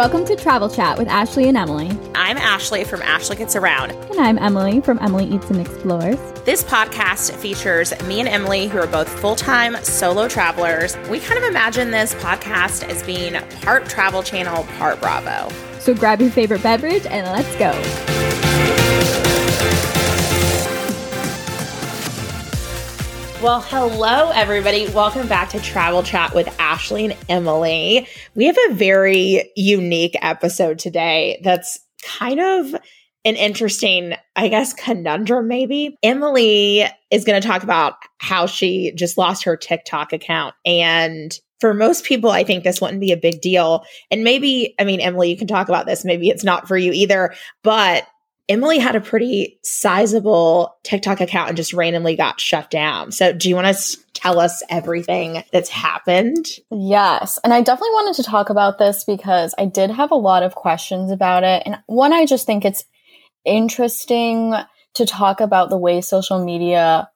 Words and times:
Welcome 0.00 0.24
to 0.28 0.34
Travel 0.34 0.70
Chat 0.70 0.96
with 0.96 1.08
Ashley 1.08 1.46
and 1.46 1.58
Emily. 1.58 1.90
I'm 2.14 2.38
Ashley 2.38 2.84
from 2.84 3.02
Ashley 3.02 3.36
Gets 3.36 3.54
Around. 3.54 3.90
And 3.90 4.18
I'm 4.18 4.38
Emily 4.38 4.80
from 4.80 4.98
Emily 5.02 5.26
Eats 5.26 5.50
and 5.50 5.60
Explores. 5.60 6.18
This 6.46 6.64
podcast 6.64 7.36
features 7.36 7.92
me 8.04 8.20
and 8.20 8.26
Emily, 8.26 8.66
who 8.66 8.78
are 8.78 8.86
both 8.86 9.10
full 9.20 9.36
time 9.36 9.76
solo 9.84 10.26
travelers. 10.26 10.96
We 11.10 11.20
kind 11.20 11.36
of 11.36 11.44
imagine 11.44 11.90
this 11.90 12.14
podcast 12.14 12.82
as 12.84 13.02
being 13.02 13.34
part 13.60 13.90
Travel 13.90 14.22
Channel, 14.22 14.64
part 14.78 14.98
Bravo. 15.02 15.54
So 15.80 15.92
grab 15.92 16.22
your 16.22 16.30
favorite 16.30 16.62
beverage 16.62 17.04
and 17.04 17.26
let's 17.26 17.54
go. 17.56 18.29
Well, 23.42 23.62
hello, 23.62 24.30
everybody. 24.34 24.86
Welcome 24.88 25.26
back 25.26 25.48
to 25.50 25.60
Travel 25.60 26.02
Chat 26.02 26.34
with 26.34 26.54
Ashley 26.60 27.06
and 27.06 27.16
Emily. 27.26 28.06
We 28.34 28.44
have 28.44 28.58
a 28.68 28.74
very 28.74 29.50
unique 29.56 30.14
episode 30.20 30.78
today 30.78 31.40
that's 31.42 31.80
kind 32.02 32.38
of 32.38 32.74
an 33.24 33.36
interesting, 33.36 34.12
I 34.36 34.48
guess, 34.48 34.74
conundrum, 34.74 35.48
maybe. 35.48 35.96
Emily 36.02 36.84
is 37.10 37.24
going 37.24 37.40
to 37.40 37.48
talk 37.48 37.62
about 37.62 37.94
how 38.18 38.44
she 38.44 38.92
just 38.94 39.16
lost 39.16 39.44
her 39.44 39.56
TikTok 39.56 40.12
account. 40.12 40.54
And 40.66 41.32
for 41.60 41.72
most 41.72 42.04
people, 42.04 42.30
I 42.30 42.44
think 42.44 42.62
this 42.62 42.78
wouldn't 42.82 43.00
be 43.00 43.12
a 43.12 43.16
big 43.16 43.40
deal. 43.40 43.84
And 44.10 44.22
maybe, 44.22 44.74
I 44.78 44.84
mean, 44.84 45.00
Emily, 45.00 45.30
you 45.30 45.38
can 45.38 45.46
talk 45.46 45.70
about 45.70 45.86
this. 45.86 46.04
Maybe 46.04 46.28
it's 46.28 46.44
not 46.44 46.68
for 46.68 46.76
you 46.76 46.92
either, 46.92 47.34
but 47.62 48.06
Emily 48.50 48.80
had 48.80 48.96
a 48.96 49.00
pretty 49.00 49.60
sizable 49.62 50.76
TikTok 50.82 51.20
account 51.20 51.50
and 51.50 51.56
just 51.56 51.72
randomly 51.72 52.16
got 52.16 52.40
shut 52.40 52.68
down. 52.68 53.12
So, 53.12 53.32
do 53.32 53.48
you 53.48 53.54
want 53.54 53.74
to 53.74 53.98
tell 54.12 54.40
us 54.40 54.60
everything 54.68 55.44
that's 55.52 55.68
happened? 55.68 56.46
Yes. 56.68 57.38
And 57.44 57.54
I 57.54 57.62
definitely 57.62 57.90
wanted 57.90 58.16
to 58.16 58.28
talk 58.28 58.50
about 58.50 58.78
this 58.78 59.04
because 59.04 59.54
I 59.56 59.66
did 59.66 59.90
have 59.90 60.10
a 60.10 60.16
lot 60.16 60.42
of 60.42 60.56
questions 60.56 61.12
about 61.12 61.44
it. 61.44 61.62
And 61.64 61.78
one, 61.86 62.12
I 62.12 62.26
just 62.26 62.44
think 62.44 62.64
it's 62.64 62.84
interesting 63.44 64.52
to 64.94 65.06
talk 65.06 65.40
about 65.40 65.70
the 65.70 65.78
way 65.78 66.00
social 66.00 66.44
media 66.44 67.08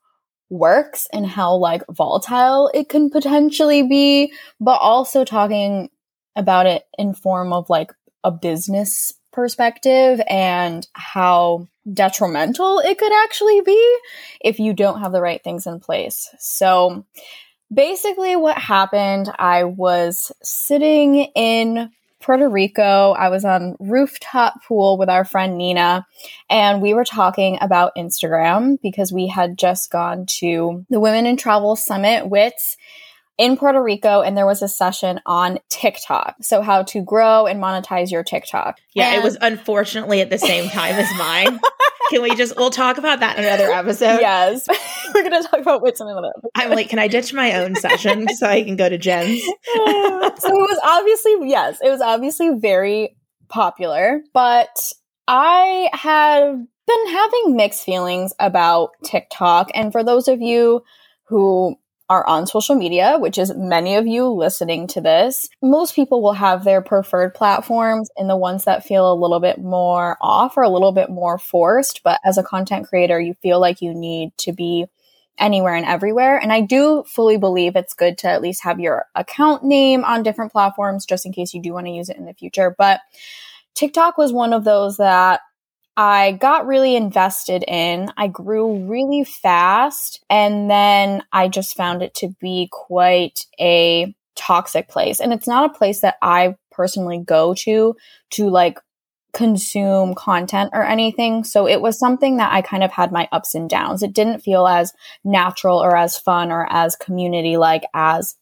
works 0.50 1.08
and 1.12 1.26
how 1.26 1.56
like 1.56 1.82
volatile 1.90 2.70
it 2.72 2.88
can 2.88 3.10
potentially 3.10 3.82
be, 3.82 4.32
but 4.60 4.76
also 4.80 5.24
talking 5.24 5.90
about 6.36 6.66
it 6.66 6.84
in 6.96 7.12
form 7.12 7.52
of 7.52 7.68
like 7.68 7.90
a 8.22 8.30
business 8.30 9.12
perspective 9.34 10.20
and 10.28 10.86
how 10.92 11.68
detrimental 11.92 12.78
it 12.78 12.96
could 12.96 13.12
actually 13.24 13.60
be 13.60 13.98
if 14.40 14.58
you 14.58 14.72
don't 14.72 15.00
have 15.00 15.12
the 15.12 15.20
right 15.20 15.42
things 15.42 15.66
in 15.66 15.80
place. 15.80 16.30
So 16.38 17.04
basically 17.72 18.36
what 18.36 18.56
happened, 18.56 19.30
I 19.38 19.64
was 19.64 20.32
sitting 20.42 21.16
in 21.34 21.90
Puerto 22.20 22.48
Rico. 22.48 23.10
I 23.12 23.28
was 23.28 23.44
on 23.44 23.76
rooftop 23.78 24.64
pool 24.66 24.96
with 24.96 25.10
our 25.10 25.26
friend 25.26 25.58
Nina 25.58 26.06
and 26.48 26.80
we 26.80 26.94
were 26.94 27.04
talking 27.04 27.58
about 27.60 27.92
Instagram 27.98 28.80
because 28.80 29.12
we 29.12 29.26
had 29.26 29.58
just 29.58 29.90
gone 29.90 30.24
to 30.38 30.86
the 30.88 31.00
Women 31.00 31.26
in 31.26 31.36
Travel 31.36 31.76
Summit 31.76 32.28
WITS 32.28 32.78
in 33.38 33.56
Puerto 33.56 33.82
Rico 33.82 34.20
and 34.22 34.36
there 34.36 34.46
was 34.46 34.62
a 34.62 34.68
session 34.68 35.20
on 35.26 35.58
TikTok. 35.68 36.36
So 36.40 36.62
how 36.62 36.84
to 36.84 37.02
grow 37.02 37.46
and 37.46 37.60
monetize 37.62 38.10
your 38.10 38.22
TikTok. 38.22 38.78
Yeah, 38.94 39.10
and- 39.10 39.16
it 39.16 39.24
was 39.24 39.36
unfortunately 39.40 40.20
at 40.20 40.30
the 40.30 40.38
same 40.38 40.68
time 40.70 40.94
as 40.94 41.08
mine. 41.18 41.60
Can 42.10 42.22
we 42.22 42.36
just 42.36 42.56
we'll 42.56 42.70
talk 42.70 42.98
about 42.98 43.20
that 43.20 43.38
in 43.38 43.44
another 43.44 43.70
episode? 43.72 44.20
Yes. 44.20 44.68
We're 45.14 45.22
gonna 45.22 45.42
talk 45.42 45.60
about 45.60 45.80
wits 45.82 46.00
in 46.00 46.06
another 46.06 46.28
episode. 46.36 46.50
I'm 46.54 46.70
like, 46.70 46.90
can 46.90 46.98
I 46.98 47.08
ditch 47.08 47.32
my 47.32 47.54
own 47.54 47.76
session 47.76 48.28
so 48.36 48.46
I 48.46 48.62
can 48.62 48.76
go 48.76 48.88
to 48.88 48.98
Jen's? 48.98 49.40
so 49.42 49.52
it 49.74 50.38
was 50.44 50.80
obviously 50.84 51.48
yes, 51.48 51.78
it 51.82 51.88
was 51.88 52.02
obviously 52.02 52.50
very 52.58 53.16
popular, 53.48 54.20
but 54.34 54.92
I 55.26 55.88
have 55.94 56.56
been 56.86 57.06
having 57.08 57.56
mixed 57.56 57.84
feelings 57.84 58.34
about 58.38 58.90
TikTok. 59.04 59.70
And 59.74 59.90
for 59.90 60.04
those 60.04 60.28
of 60.28 60.42
you 60.42 60.82
who 61.28 61.76
are 62.10 62.26
on 62.26 62.46
social 62.46 62.74
media, 62.74 63.16
which 63.18 63.38
is 63.38 63.54
many 63.56 63.94
of 63.96 64.06
you 64.06 64.28
listening 64.28 64.86
to 64.88 65.00
this, 65.00 65.48
most 65.62 65.94
people 65.94 66.22
will 66.22 66.34
have 66.34 66.64
their 66.64 66.82
preferred 66.82 67.34
platforms 67.34 68.10
and 68.16 68.28
the 68.28 68.36
ones 68.36 68.64
that 68.64 68.84
feel 68.84 69.10
a 69.10 69.14
little 69.14 69.40
bit 69.40 69.58
more 69.58 70.18
off 70.20 70.56
or 70.56 70.62
a 70.62 70.68
little 70.68 70.92
bit 70.92 71.08
more 71.08 71.38
forced. 71.38 72.02
But 72.02 72.20
as 72.24 72.36
a 72.36 72.42
content 72.42 72.88
creator, 72.88 73.18
you 73.18 73.34
feel 73.42 73.58
like 73.58 73.80
you 73.80 73.94
need 73.94 74.36
to 74.38 74.52
be 74.52 74.86
anywhere 75.38 75.74
and 75.74 75.86
everywhere. 75.86 76.38
And 76.38 76.52
I 76.52 76.60
do 76.60 77.04
fully 77.08 77.38
believe 77.38 77.74
it's 77.74 77.94
good 77.94 78.18
to 78.18 78.28
at 78.28 78.42
least 78.42 78.62
have 78.64 78.78
your 78.78 79.06
account 79.14 79.64
name 79.64 80.04
on 80.04 80.22
different 80.22 80.52
platforms 80.52 81.06
just 81.06 81.26
in 81.26 81.32
case 81.32 81.54
you 81.54 81.62
do 81.62 81.72
want 81.72 81.86
to 81.86 81.92
use 81.92 82.08
it 82.08 82.16
in 82.16 82.26
the 82.26 82.34
future. 82.34 82.74
But 82.76 83.00
TikTok 83.74 84.16
was 84.16 84.32
one 84.32 84.52
of 84.52 84.64
those 84.64 84.98
that 84.98 85.40
I 85.96 86.32
got 86.32 86.66
really 86.66 86.96
invested 86.96 87.64
in. 87.66 88.10
I 88.16 88.28
grew 88.28 88.86
really 88.88 89.24
fast. 89.24 90.24
And 90.28 90.68
then 90.70 91.22
I 91.32 91.48
just 91.48 91.76
found 91.76 92.02
it 92.02 92.14
to 92.14 92.34
be 92.40 92.68
quite 92.70 93.46
a 93.60 94.14
toxic 94.34 94.88
place. 94.88 95.20
And 95.20 95.32
it's 95.32 95.46
not 95.46 95.70
a 95.70 95.78
place 95.78 96.00
that 96.00 96.16
I 96.20 96.56
personally 96.72 97.18
go 97.18 97.54
to 97.54 97.94
to 98.30 98.50
like 98.50 98.78
consume 99.32 100.14
content 100.14 100.70
or 100.72 100.84
anything. 100.84 101.44
So 101.44 101.68
it 101.68 101.80
was 101.80 101.98
something 101.98 102.38
that 102.38 102.52
I 102.52 102.62
kind 102.62 102.82
of 102.82 102.92
had 102.92 103.12
my 103.12 103.28
ups 103.32 103.54
and 103.54 103.68
downs. 103.68 104.02
It 104.02 104.12
didn't 104.12 104.40
feel 104.40 104.66
as 104.66 104.92
natural 105.24 105.78
or 105.78 105.96
as 105.96 106.16
fun 106.16 106.50
or 106.50 106.66
as 106.70 106.96
community 106.96 107.56
like 107.56 107.84
as 107.94 108.36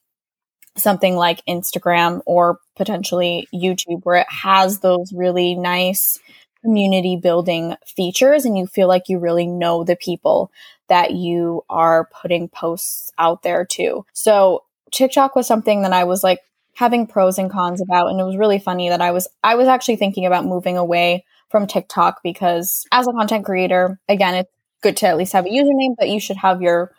something 0.76 1.16
like 1.16 1.44
Instagram 1.46 2.20
or 2.24 2.58
potentially 2.76 3.46
YouTube, 3.54 4.00
where 4.04 4.16
it 4.16 4.26
has 4.30 4.80
those 4.80 5.12
really 5.12 5.54
nice 5.54 6.18
community 6.62 7.16
building 7.16 7.76
features 7.86 8.44
and 8.44 8.56
you 8.56 8.66
feel 8.66 8.88
like 8.88 9.08
you 9.08 9.18
really 9.18 9.46
know 9.46 9.84
the 9.84 9.96
people 9.96 10.50
that 10.88 11.12
you 11.12 11.64
are 11.68 12.08
putting 12.20 12.48
posts 12.48 13.10
out 13.18 13.42
there 13.42 13.64
to. 13.64 14.04
So 14.12 14.64
TikTok 14.92 15.34
was 15.34 15.46
something 15.46 15.82
that 15.82 15.92
I 15.92 16.04
was 16.04 16.22
like 16.22 16.40
having 16.74 17.06
pros 17.06 17.38
and 17.38 17.50
cons 17.50 17.82
about 17.82 18.08
and 18.08 18.20
it 18.20 18.24
was 18.24 18.36
really 18.36 18.58
funny 18.58 18.88
that 18.88 19.02
I 19.02 19.10
was 19.10 19.28
I 19.42 19.54
was 19.54 19.68
actually 19.68 19.96
thinking 19.96 20.26
about 20.26 20.46
moving 20.46 20.76
away 20.76 21.24
from 21.50 21.66
TikTok 21.66 22.20
because 22.22 22.86
as 22.92 23.06
a 23.06 23.12
content 23.12 23.44
creator, 23.44 24.00
again, 24.08 24.34
it's 24.34 24.50
good 24.82 24.96
to 24.98 25.06
at 25.06 25.16
least 25.16 25.32
have 25.34 25.46
a 25.46 25.50
username, 25.50 25.94
but 25.98 26.08
you 26.08 26.18
should 26.18 26.38
have 26.38 26.62
your 26.62 26.92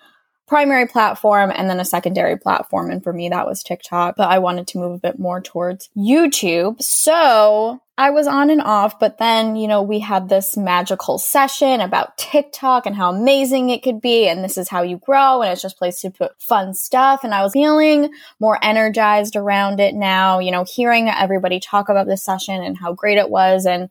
primary 0.47 0.87
platform 0.87 1.51
and 1.55 1.69
then 1.69 1.79
a 1.79 1.85
secondary 1.85 2.37
platform. 2.37 2.91
And 2.91 3.03
for 3.03 3.13
me, 3.13 3.29
that 3.29 3.47
was 3.47 3.63
TikTok, 3.63 4.15
but 4.17 4.29
I 4.29 4.39
wanted 4.39 4.67
to 4.67 4.77
move 4.77 4.95
a 4.95 4.99
bit 4.99 5.19
more 5.19 5.41
towards 5.41 5.89
YouTube. 5.95 6.81
So 6.81 7.81
I 7.97 8.09
was 8.09 8.27
on 8.27 8.49
and 8.49 8.61
off, 8.61 8.99
but 8.99 9.19
then, 9.19 9.55
you 9.55 9.67
know, 9.67 9.81
we 9.81 9.99
had 9.99 10.27
this 10.27 10.57
magical 10.57 11.17
session 11.17 11.79
about 11.79 12.17
TikTok 12.17 12.85
and 12.85 12.95
how 12.95 13.13
amazing 13.13 13.69
it 13.69 13.83
could 13.83 14.01
be. 14.01 14.27
And 14.27 14.43
this 14.43 14.57
is 14.57 14.67
how 14.67 14.81
you 14.81 14.97
grow. 14.97 15.41
And 15.41 15.51
it's 15.51 15.61
just 15.61 15.77
place 15.77 16.01
to 16.01 16.09
put 16.09 16.41
fun 16.41 16.73
stuff. 16.73 17.23
And 17.23 17.33
I 17.33 17.43
was 17.43 17.53
feeling 17.53 18.11
more 18.39 18.57
energized 18.63 19.35
around 19.35 19.79
it 19.79 19.93
now, 19.93 20.39
you 20.39 20.51
know, 20.51 20.65
hearing 20.65 21.07
everybody 21.07 21.59
talk 21.59 21.87
about 21.87 22.07
this 22.07 22.23
session 22.23 22.63
and 22.63 22.77
how 22.77 22.93
great 22.93 23.19
it 23.19 23.29
was. 23.29 23.65
And 23.67 23.89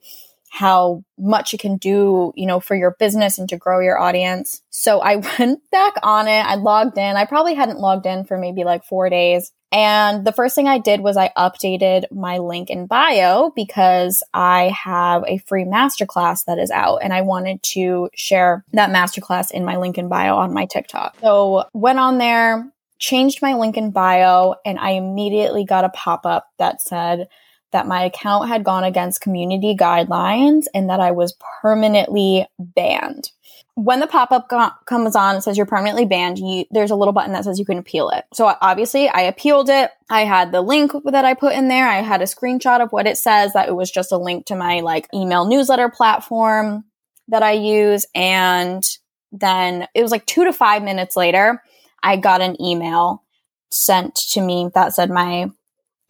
how 0.53 1.03
much 1.19 1.55
it 1.55 1.61
can 1.61 1.79
do, 1.79 2.31
you 2.37 2.45
know, 2.45 2.61
for 2.61 2.77
your 2.77 2.91
business 2.99 3.39
and 3.39 3.49
to 3.49 3.57
grow 3.57 3.81
your 3.81 3.99
audience. 3.99 4.61
So 4.69 5.01
I 5.01 5.17
went 5.39 5.63
back 5.71 5.95
on 6.03 6.29
it. 6.29 6.45
I 6.45 6.57
logged 6.57 6.99
in. 6.99 7.17
I 7.17 7.25
probably 7.25 7.55
hadn't 7.55 7.79
logged 7.79 8.05
in 8.05 8.25
for 8.25 8.37
maybe 8.37 8.63
like 8.63 8.85
four 8.85 9.09
days. 9.09 9.51
And 9.73 10.27
the 10.27 10.33
first 10.33 10.55
thing 10.55 10.69
I 10.69 10.77
did 10.77 11.01
was 11.01 11.17
I 11.17 11.31
updated 11.39 12.05
my 12.13 12.37
link 12.37 12.69
in 12.69 12.87
bio 12.87 13.51
because 13.57 14.23
I 14.35 14.75
have 14.85 15.25
a 15.27 15.39
free 15.39 15.65
masterclass 15.65 16.45
that 16.45 16.59
is 16.59 16.71
out 16.71 16.99
and 16.99 17.15
I 17.15 17.23
wanted 17.23 17.63
to 17.73 18.11
share 18.15 18.63
that 18.75 18.91
masterclass 18.91 19.51
in 19.53 19.65
my 19.65 19.79
link 19.79 19.97
in 19.97 20.09
bio 20.09 20.37
on 20.37 20.53
my 20.53 20.67
TikTok. 20.67 21.17
So 21.23 21.65
went 21.73 21.99
on 21.99 22.19
there, 22.19 22.71
changed 22.99 23.41
my 23.41 23.55
link 23.55 23.79
in 23.79 23.91
bio, 23.91 24.57
and 24.67 24.79
I 24.79 24.91
immediately 24.91 25.65
got 25.65 25.87
a 25.87 25.89
pop 25.89 26.27
up 26.27 26.51
that 26.59 26.83
said, 26.83 27.29
that 27.73 27.87
my 27.87 28.05
account 28.05 28.49
had 28.49 28.65
gone 28.65 28.85
against 28.85 29.21
community 29.21 29.75
guidelines 29.79 30.65
and 30.75 30.89
that 30.89 31.01
I 31.01 31.11
was 31.11 31.37
permanently 31.61 32.47
banned. 32.59 33.31
When 33.75 34.01
the 34.01 34.07
pop 34.07 34.33
up 34.33 34.51
go- 34.51 34.71
comes 34.85 35.17
on, 35.17 35.37
it 35.37 35.43
says 35.43 35.57
you're 35.57 35.65
permanently 35.65 36.05
banned. 36.05 36.39
You, 36.39 36.67
there's 36.71 36.91
a 36.91 36.95
little 36.95 37.15
button 37.15 37.33
that 37.33 37.45
says 37.45 37.59
you 37.59 37.65
can 37.65 37.79
appeal 37.79 38.11
it. 38.11 38.25
So 38.35 38.55
obviously, 38.61 39.09
I 39.09 39.23
appealed 39.23 39.71
it. 39.71 39.91
I 40.11 40.25
had 40.25 40.53
the 40.53 40.61
link 40.61 40.93
that 41.07 41.25
I 41.25 41.33
put 41.33 41.55
in 41.55 41.69
there. 41.69 41.89
I 41.89 42.03
had 42.03 42.21
a 42.21 42.27
screenshot 42.27 42.83
of 42.83 42.91
what 42.91 43.07
it 43.07 43.17
says 43.17 43.55
that 43.55 43.69
it 43.69 43.75
was 43.75 43.91
just 43.91 44.13
a 44.13 44.19
link 44.19 44.45
to 44.47 44.55
my 44.55 44.81
like 44.81 45.09
email 45.15 45.47
newsletter 45.47 45.89
platform 45.89 46.85
that 47.29 47.43
I 47.43 47.53
use. 47.53 48.05
And 48.15 48.85
then 49.33 49.89
it 49.95 50.03
was 50.03 50.11
like 50.11 50.27
two 50.27 50.45
to 50.45 50.53
five 50.53 50.83
minutes 50.83 51.17
later, 51.17 51.63
I 52.03 52.17
got 52.17 52.43
an 52.43 52.61
email 52.61 53.25
sent 53.71 54.15
to 54.15 54.43
me 54.43 54.69
that 54.75 54.93
said 54.93 55.09
my 55.09 55.51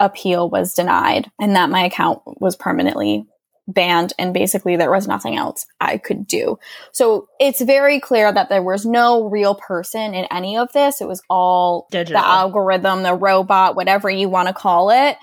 appeal 0.03 0.51
was 0.51 0.75
denied 0.75 1.31
and 1.41 1.57
that 1.57 1.71
my 1.71 1.85
account 1.85 2.21
was 2.27 2.57
permanently 2.57 3.25
banned 3.69 4.13
and 4.19 4.35
basically 4.35 4.77
there 4.77 4.91
was 4.91 5.07
nothing 5.07 5.37
else 5.37 5.65
I 5.81 5.97
could 5.97 6.27
do. 6.27 6.59
So 6.91 7.29
it's 7.39 7.61
very 7.61 8.01
clear 8.01 8.31
that 8.33 8.49
there 8.49 8.63
was 8.63 8.85
no 8.85 9.29
real 9.29 9.55
person 9.55 10.15
in 10.15 10.27
any 10.31 10.59
of 10.59 10.73
this. 10.73 11.01
It 11.01 11.07
was 11.07 11.23
all 11.31 11.87
Digital. 11.91 12.21
the 12.21 12.27
algorithm, 12.27 13.05
the 13.05 13.15
robot, 13.15 13.77
whatever 13.77 14.11
you 14.11 14.29
want 14.29 14.49
to 14.49 14.55
call 14.55 14.91
it, 14.91 15.17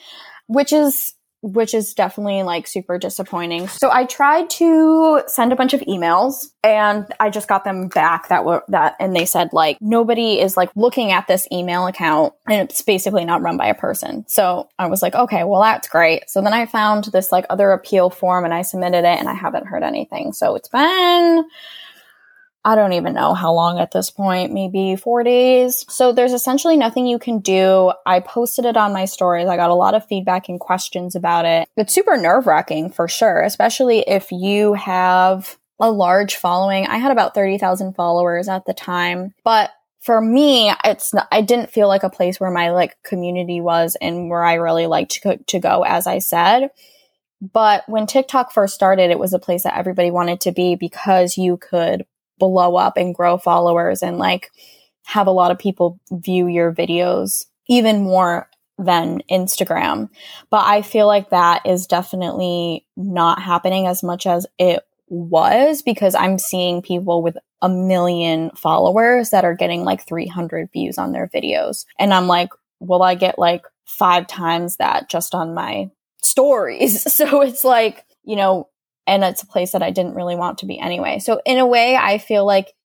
which 0.47 0.71
is 0.71 1.13
which 1.41 1.73
is 1.73 1.93
definitely 1.93 2.43
like 2.43 2.67
super 2.67 2.97
disappointing. 2.97 3.67
So 3.67 3.89
I 3.91 4.05
tried 4.05 4.49
to 4.51 5.23
send 5.27 5.53
a 5.53 5.55
bunch 5.55 5.73
of 5.73 5.81
emails 5.81 6.47
and 6.63 7.05
I 7.19 7.29
just 7.29 7.47
got 7.47 7.63
them 7.63 7.87
back 7.87 8.27
that 8.29 8.45
were 8.45 8.63
that 8.67 8.95
and 8.99 9.15
they 9.15 9.25
said 9.25 9.49
like 9.53 9.77
nobody 9.79 10.39
is 10.39 10.57
like 10.57 10.69
looking 10.75 11.11
at 11.11 11.27
this 11.27 11.47
email 11.51 11.87
account 11.87 12.33
and 12.47 12.69
it's 12.69 12.81
basically 12.81 13.25
not 13.25 13.41
run 13.41 13.57
by 13.57 13.67
a 13.67 13.75
person. 13.75 14.25
So 14.27 14.69
I 14.77 14.87
was 14.87 15.01
like, 15.01 15.15
okay, 15.15 15.43
well 15.43 15.61
that's 15.61 15.87
great. 15.87 16.29
So 16.29 16.41
then 16.41 16.53
I 16.53 16.65
found 16.65 17.05
this 17.05 17.31
like 17.31 17.45
other 17.49 17.71
appeal 17.71 18.09
form 18.09 18.43
and 18.43 18.53
I 18.53 18.61
submitted 18.61 18.99
it 19.05 19.19
and 19.19 19.29
I 19.29 19.33
haven't 19.33 19.67
heard 19.67 19.83
anything. 19.83 20.33
So 20.33 20.55
it's 20.55 20.69
been 20.69 21.45
I 22.65 22.75
don't 22.75 22.93
even 22.93 23.13
know 23.13 23.33
how 23.33 23.53
long 23.53 23.79
at 23.79 23.91
this 23.91 24.11
point, 24.11 24.51
maybe 24.51 24.95
four 24.97 25.23
days. 25.23 25.85
So 25.87 26.11
there's 26.11 26.33
essentially 26.33 26.75
nothing 26.75 27.07
you 27.07 27.17
can 27.17 27.39
do. 27.39 27.93
I 28.05 28.19
posted 28.19 28.65
it 28.65 28.75
on 28.75 28.93
my 28.93 29.05
stories. 29.05 29.47
I 29.47 29.55
got 29.55 29.69
a 29.69 29.75
lot 29.75 29.95
of 29.95 30.05
feedback 30.05 30.49
and 30.49 30.59
questions 30.59 31.15
about 31.15 31.45
it. 31.45 31.69
It's 31.77 31.93
super 31.93 32.17
nerve 32.17 32.47
wracking 32.47 32.91
for 32.91 33.07
sure, 33.07 33.41
especially 33.41 33.99
if 33.99 34.31
you 34.31 34.73
have 34.73 35.57
a 35.79 35.89
large 35.89 36.35
following. 36.35 36.85
I 36.85 36.97
had 36.97 37.11
about 37.11 37.33
30,000 37.33 37.93
followers 37.93 38.49
at 38.49 38.65
the 38.65 38.73
time, 38.73 39.33
but 39.45 39.71
for 40.01 40.19
me, 40.19 40.71
it's 40.83 41.13
not, 41.13 41.27
I 41.31 41.41
didn't 41.41 41.71
feel 41.71 41.87
like 41.87 42.03
a 42.03 42.09
place 42.09 42.39
where 42.39 42.51
my 42.51 42.71
like 42.71 43.01
community 43.03 43.61
was 43.61 43.95
and 44.01 44.29
where 44.29 44.43
I 44.43 44.55
really 44.55 44.87
liked 44.87 45.21
to, 45.23 45.37
to 45.37 45.59
go, 45.59 45.83
as 45.83 46.07
I 46.07 46.19
said. 46.19 46.71
But 47.41 47.87
when 47.87 48.05
TikTok 48.05 48.51
first 48.51 48.75
started, 48.75 49.11
it 49.11 49.19
was 49.19 49.33
a 49.33 49.39
place 49.39 49.63
that 49.63 49.77
everybody 49.77 50.11
wanted 50.11 50.41
to 50.41 50.51
be 50.51 50.75
because 50.75 51.37
you 51.37 51.57
could 51.57 52.05
blow 52.39 52.75
up 52.75 52.97
and 52.97 53.13
grow 53.13 53.37
followers 53.37 54.01
and 54.01 54.17
like 54.17 54.51
have 55.05 55.27
a 55.27 55.31
lot 55.31 55.51
of 55.51 55.59
people 55.59 55.99
view 56.11 56.47
your 56.47 56.73
videos 56.73 57.45
even 57.67 58.03
more 58.03 58.49
than 58.77 59.21
Instagram. 59.29 60.09
But 60.49 60.65
I 60.65 60.81
feel 60.81 61.05
like 61.07 61.29
that 61.29 61.65
is 61.65 61.87
definitely 61.87 62.85
not 62.95 63.41
happening 63.41 63.87
as 63.87 64.03
much 64.03 64.25
as 64.25 64.47
it 64.57 64.83
was 65.07 65.81
because 65.81 66.15
I'm 66.15 66.37
seeing 66.37 66.81
people 66.81 67.21
with 67.21 67.37
a 67.61 67.69
million 67.69 68.51
followers 68.51 69.31
that 69.31 69.43
are 69.43 69.55
getting 69.55 69.83
like 69.83 70.07
300 70.07 70.69
views 70.71 70.97
on 70.97 71.11
their 71.11 71.27
videos. 71.27 71.85
And 71.97 72.13
I'm 72.13 72.27
like, 72.27 72.49
will 72.79 73.03
I 73.03 73.15
get 73.15 73.37
like 73.37 73.65
five 73.85 74.27
times 74.27 74.77
that 74.77 75.09
just 75.09 75.35
on 75.35 75.53
my 75.53 75.89
stories? 76.21 77.03
So 77.13 77.41
it's 77.41 77.63
like, 77.63 78.05
you 78.23 78.35
know, 78.35 78.69
and 79.09 79.23
it's 79.23 79.41
a 79.41 79.47
place 79.47 79.71
that 79.71 79.81
I 79.81 79.89
didn't 79.89 80.13
really 80.13 80.35
want 80.35 80.59
to 80.59 80.67
be 80.67 80.79
anyway. 80.79 81.17
So 81.17 81.41
in 81.43 81.57
a 81.57 81.65
way, 81.65 81.95
I 81.95 82.19
feel 82.19 82.45
like, 82.45 82.75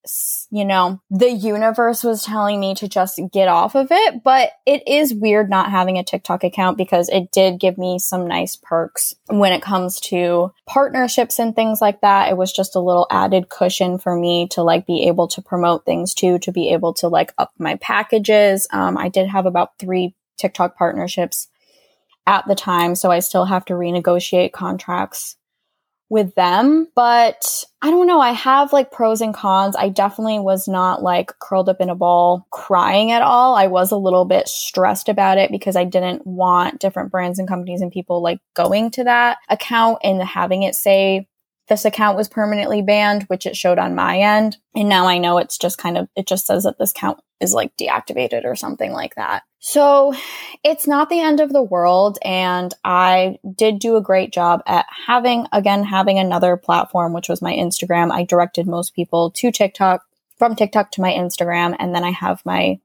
you 0.50 0.64
know, 0.64 0.98
the 1.10 1.30
universe 1.30 2.02
was 2.02 2.24
telling 2.24 2.58
me 2.58 2.74
to 2.76 2.88
just 2.88 3.20
get 3.30 3.46
off 3.46 3.76
of 3.76 3.88
it, 3.90 4.22
but 4.24 4.50
it 4.64 4.88
is 4.88 5.12
weird 5.12 5.50
not 5.50 5.70
having 5.70 5.98
a 5.98 6.02
TikTok 6.02 6.42
account 6.42 6.78
because 6.78 7.10
it 7.10 7.30
did 7.30 7.60
give 7.60 7.76
me 7.76 7.98
some 7.98 8.26
nice 8.26 8.56
perks 8.56 9.14
when 9.26 9.52
it 9.52 9.60
comes 9.60 10.00
to 10.00 10.50
partnerships 10.66 11.38
and 11.38 11.54
things 11.54 11.82
like 11.82 12.00
that. 12.00 12.30
It 12.30 12.38
was 12.38 12.52
just 12.52 12.74
a 12.74 12.80
little 12.80 13.06
added 13.10 13.50
cushion 13.50 13.98
for 13.98 14.16
me 14.16 14.48
to 14.52 14.62
like 14.62 14.86
be 14.86 15.06
able 15.08 15.28
to 15.28 15.42
promote 15.42 15.84
things 15.84 16.14
too, 16.14 16.38
to 16.38 16.52
be 16.52 16.70
able 16.70 16.94
to 16.94 17.08
like 17.08 17.34
up 17.36 17.52
my 17.58 17.74
packages. 17.76 18.66
Um, 18.70 18.96
I 18.96 19.10
did 19.10 19.28
have 19.28 19.44
about 19.44 19.78
three 19.78 20.14
TikTok 20.38 20.76
partnerships 20.76 21.48
at 22.26 22.46
the 22.48 22.54
time, 22.54 22.94
so 22.94 23.10
I 23.10 23.18
still 23.18 23.44
have 23.44 23.66
to 23.66 23.74
renegotiate 23.74 24.52
contracts 24.52 25.36
with 26.08 26.34
them. 26.34 26.88
But 26.94 27.64
I 27.82 27.90
don't 27.90 28.06
know. 28.06 28.20
I 28.20 28.32
have 28.32 28.72
like 28.72 28.92
pros 28.92 29.20
and 29.20 29.34
cons. 29.34 29.76
I 29.76 29.88
definitely 29.88 30.38
was 30.38 30.68
not 30.68 31.02
like 31.02 31.38
curled 31.38 31.68
up 31.68 31.80
in 31.80 31.90
a 31.90 31.94
ball 31.94 32.46
crying 32.50 33.10
at 33.10 33.22
all. 33.22 33.54
I 33.54 33.66
was 33.66 33.90
a 33.90 33.96
little 33.96 34.24
bit 34.24 34.48
stressed 34.48 35.08
about 35.08 35.38
it 35.38 35.50
because 35.50 35.76
I 35.76 35.84
didn't 35.84 36.26
want 36.26 36.80
different 36.80 37.10
brands 37.10 37.38
and 37.38 37.48
companies 37.48 37.80
and 37.80 37.90
people 37.92 38.22
like 38.22 38.38
going 38.54 38.90
to 38.92 39.04
that 39.04 39.38
account 39.48 39.98
and 40.02 40.22
having 40.22 40.62
it 40.62 40.74
say 40.74 41.26
this 41.68 41.84
account 41.84 42.16
was 42.16 42.28
permanently 42.28 42.82
banned, 42.82 43.22
which 43.24 43.46
it 43.46 43.56
showed 43.56 43.78
on 43.78 43.94
my 43.94 44.18
end. 44.18 44.58
And 44.74 44.88
now 44.88 45.06
I 45.06 45.18
know 45.18 45.38
it's 45.38 45.56
just 45.56 45.78
kind 45.78 45.96
of, 45.96 46.08
it 46.14 46.26
just 46.26 46.46
says 46.46 46.64
that 46.64 46.78
this 46.78 46.90
account 46.90 47.20
is 47.40 47.54
like 47.54 47.76
deactivated 47.76 48.44
or 48.44 48.54
something 48.54 48.92
like 48.92 49.14
that. 49.14 49.44
So 49.60 50.14
it's 50.62 50.86
not 50.86 51.08
the 51.08 51.20
end 51.20 51.40
of 51.40 51.52
the 51.52 51.62
world. 51.62 52.18
And 52.22 52.74
I 52.84 53.38
did 53.56 53.78
do 53.78 53.96
a 53.96 54.02
great 54.02 54.30
job 54.32 54.62
at 54.66 54.84
having, 55.06 55.46
again, 55.52 55.84
having 55.84 56.18
another 56.18 56.58
platform, 56.58 57.14
which 57.14 57.30
was 57.30 57.40
my 57.40 57.54
Instagram. 57.54 58.12
I 58.12 58.24
directed 58.24 58.66
most 58.66 58.94
people 58.94 59.30
to 59.30 59.50
TikTok, 59.50 60.02
from 60.36 60.54
TikTok 60.54 60.90
to 60.92 61.00
my 61.00 61.12
Instagram. 61.12 61.76
And 61.78 61.94
then 61.94 62.04
I 62.04 62.10
have 62.10 62.44
my 62.44 62.78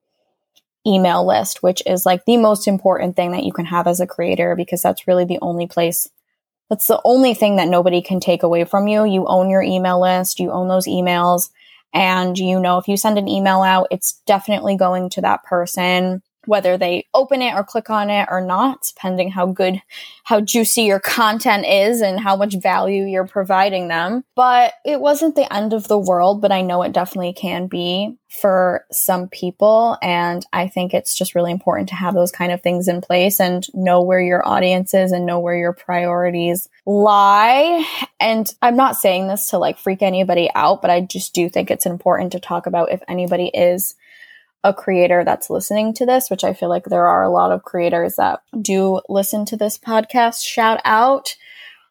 email 0.88 1.28
list, 1.28 1.62
which 1.62 1.84
is 1.86 2.06
like 2.06 2.24
the 2.24 2.38
most 2.38 2.66
important 2.68 3.18
thing 3.18 3.32
that 3.32 3.44
you 3.44 3.52
can 3.52 3.66
have 3.66 3.88
as 3.88 4.00
a 4.00 4.08
creator 4.08 4.56
because 4.56 4.82
that's 4.82 5.08
really 5.08 5.26
the 5.26 5.40
only 5.42 5.68
place. 5.68 6.10
That's 6.70 6.88
the 6.88 7.02
only 7.04 7.34
thing 7.34 7.56
that 7.56 7.68
nobody 7.68 8.02
can 8.02 8.20
take 8.20 8.44
away 8.44 8.64
from 8.64 8.88
you. 8.88 9.06
You 9.06 9.26
own 9.28 9.50
your 9.50 9.64
email 9.64 10.00
list, 10.02 10.40
you 10.40 10.52
own 10.52 10.68
those 10.68 10.88
emails. 10.88 11.50
And 11.94 12.38
you 12.38 12.60
know, 12.60 12.78
if 12.78 12.88
you 12.88 12.98
send 12.98 13.18
an 13.18 13.28
email 13.28 13.62
out, 13.62 13.88
it's 13.92 14.22
definitely 14.26 14.76
going 14.76 15.10
to 15.12 15.22
that 15.22 15.44
person 15.44 16.22
whether 16.50 16.78
they 16.78 17.06
open 17.14 17.44
it 17.44 17.54
or 17.54 17.64
click 17.64 17.92
on 17.92 18.10
it 18.10 18.28
or 18.30 18.42
not, 18.42 18.92
depending 18.96 19.30
how 19.30 19.46
good, 19.46 19.82
how 20.24 20.42
juicy 20.42 20.82
your 20.82 21.00
content 21.00 21.66
is 21.66 22.02
and 22.02 22.20
how 22.20 22.36
much 22.36 22.56
value 22.56 23.06
you're 23.06 23.28
providing 23.28 23.88
them. 23.88 24.24
But 24.36 24.74
it 24.84 25.00
wasn't 25.00 25.36
the 25.36 25.54
end 25.54 25.74
of 25.74 25.88
the 25.88 26.00
world, 26.00 26.42
but 26.42 26.52
I 26.52 26.62
know 26.62 26.82
it 26.82 26.92
definitely 26.92 27.34
can 27.34 27.68
be 27.68 28.18
for 28.30 28.86
some 28.92 29.28
people. 29.28 29.98
And 30.02 30.46
I 30.52 30.68
think 30.68 30.94
it's 30.94 31.16
just 31.16 31.36
really 31.36 31.52
important 31.52 31.90
to 31.90 31.96
have 31.96 32.16
those 32.16 32.32
kind 32.32 32.52
of 32.52 32.62
things 32.62 32.88
in 32.88 33.02
place 33.02 33.40
and 33.40 33.66
know 33.74 34.02
where 34.02 34.22
your 34.22 34.48
audience 34.48 34.94
is 34.94 35.12
and 35.12 35.26
know 35.26 35.40
where 35.40 35.56
your 35.56 35.74
priorities 35.74 36.68
lie. 36.86 37.86
And 38.20 38.52
I'm 38.62 38.76
not 38.76 38.98
saying 38.98 39.28
this 39.28 39.48
to 39.48 39.60
like 39.60 39.78
freak 39.78 40.02
anybody 40.02 40.50
out, 40.56 40.82
but 40.82 40.90
I 40.90 41.02
just 41.02 41.34
do 41.34 41.48
think 41.48 41.70
it's 41.70 41.86
important 41.86 42.32
to 42.32 42.40
talk 42.40 42.66
about 42.66 42.92
if 42.92 43.02
anybody 43.08 43.48
is 43.48 43.96
a 44.64 44.74
creator 44.74 45.24
that's 45.24 45.50
listening 45.50 45.94
to 45.94 46.06
this, 46.06 46.30
which 46.30 46.44
I 46.44 46.54
feel 46.54 46.70
like 46.70 46.86
there 46.86 47.08
are 47.08 47.24
a 47.24 47.32
lot 47.32 47.52
of 47.52 47.64
creators 47.64 48.16
that 48.16 48.42
do 48.62 49.02
listen 49.08 49.46
to 49.46 49.58
this 49.58 49.78
podcast, 49.78 50.44
shout 50.44 50.82
out. 50.84 51.36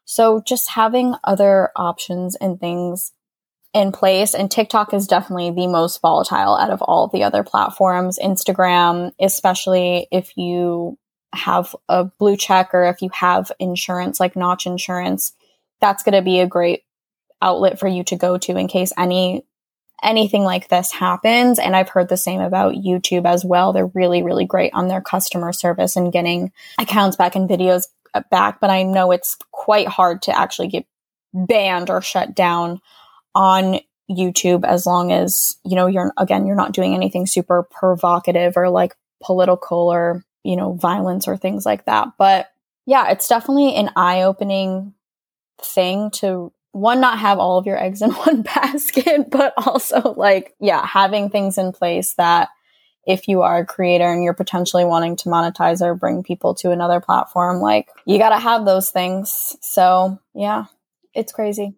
So 0.05 0.41
just 0.45 0.71
having 0.71 1.15
other 1.23 1.71
options 1.75 2.35
and 2.35 2.59
things 2.59 3.11
in 3.73 3.91
place 3.91 4.33
and 4.33 4.49
TikTok 4.49 4.93
is 4.93 5.07
definitely 5.07 5.51
the 5.51 5.67
most 5.67 6.01
volatile 6.01 6.57
out 6.57 6.71
of 6.71 6.81
all 6.81 7.07
the 7.07 7.23
other 7.23 7.43
platforms. 7.43 8.17
Instagram, 8.17 9.11
especially 9.19 10.07
if 10.11 10.35
you 10.35 10.97
have 11.33 11.75
a 11.87 12.05
blue 12.05 12.35
check 12.35 12.73
or 12.73 12.85
if 12.85 13.01
you 13.01 13.09
have 13.13 13.51
insurance 13.59 14.19
like 14.19 14.35
Notch 14.35 14.65
Insurance, 14.65 15.33
that's 15.79 16.03
going 16.03 16.15
to 16.15 16.23
be 16.23 16.39
a 16.39 16.47
great 16.47 16.83
outlet 17.41 17.79
for 17.79 17.87
you 17.87 18.03
to 18.05 18.15
go 18.15 18.37
to 18.37 18.57
in 18.57 18.67
case 18.67 18.91
any 18.97 19.45
anything 20.03 20.43
like 20.43 20.69
this 20.69 20.91
happens. 20.91 21.59
And 21.59 21.75
I've 21.75 21.89
heard 21.89 22.09
the 22.09 22.17
same 22.17 22.41
about 22.41 22.75
YouTube 22.75 23.25
as 23.25 23.43
well. 23.43 23.73
They're 23.73 23.87
really, 23.87 24.23
really 24.23 24.45
great 24.45 24.73
on 24.73 24.87
their 24.87 25.01
customer 25.01 25.51
service 25.53 25.95
and 25.95 26.11
getting 26.11 26.51
accounts 26.77 27.17
back 27.17 27.35
and 27.35 27.49
videos 27.49 27.87
uh, 28.13 28.21
back. 28.31 28.59
But 28.59 28.69
I 28.69 28.83
know 28.83 29.11
it's 29.11 29.37
quite 29.51 29.87
hard 29.87 30.21
to 30.23 30.37
actually 30.37 30.67
get 30.69 30.85
banned 31.33 31.89
or 31.89 32.01
shut 32.01 32.35
down 32.35 32.81
on 33.35 33.79
YouTube 34.09 34.65
as 34.65 34.85
long 34.85 35.11
as, 35.11 35.57
you 35.63 35.75
know, 35.75 35.87
you're, 35.87 36.11
again, 36.17 36.47
you're 36.47 36.55
not 36.55 36.71
doing 36.71 36.95
anything 36.95 37.27
super 37.27 37.63
provocative 37.63 38.57
or 38.57 38.69
like 38.69 38.95
political 39.21 39.89
or, 39.89 40.23
you 40.43 40.55
know, 40.55 40.73
violence 40.73 41.27
or 41.27 41.37
things 41.37 41.65
like 41.65 41.85
that. 41.85 42.07
But 42.17 42.51
yeah, 42.85 43.11
it's 43.11 43.27
definitely 43.27 43.75
an 43.75 43.91
eye 43.95 44.23
opening 44.23 44.95
thing 45.61 46.09
to 46.11 46.51
one 46.71 47.01
not 47.01 47.19
have 47.19 47.39
all 47.39 47.57
of 47.57 47.65
your 47.65 47.81
eggs 47.81 48.01
in 48.01 48.11
one 48.25 48.41
basket 48.41 49.29
but 49.29 49.53
also 49.57 50.13
like 50.15 50.55
yeah 50.59 50.85
having 50.85 51.29
things 51.29 51.57
in 51.57 51.71
place 51.71 52.13
that 52.15 52.49
if 53.07 53.27
you 53.27 53.41
are 53.41 53.59
a 53.59 53.65
creator 53.65 54.11
and 54.11 54.23
you're 54.23 54.33
potentially 54.33 54.85
wanting 54.85 55.15
to 55.15 55.29
monetize 55.29 55.81
or 55.81 55.95
bring 55.95 56.21
people 56.21 56.53
to 56.53 56.71
another 56.71 56.99
platform 56.99 57.59
like 57.59 57.89
you 58.05 58.19
got 58.19 58.29
to 58.29 58.39
have 58.39 58.65
those 58.65 58.91
things. 58.91 59.55
So 59.61 60.19
yeah 60.35 60.65
it's 61.15 61.31
crazy 61.31 61.73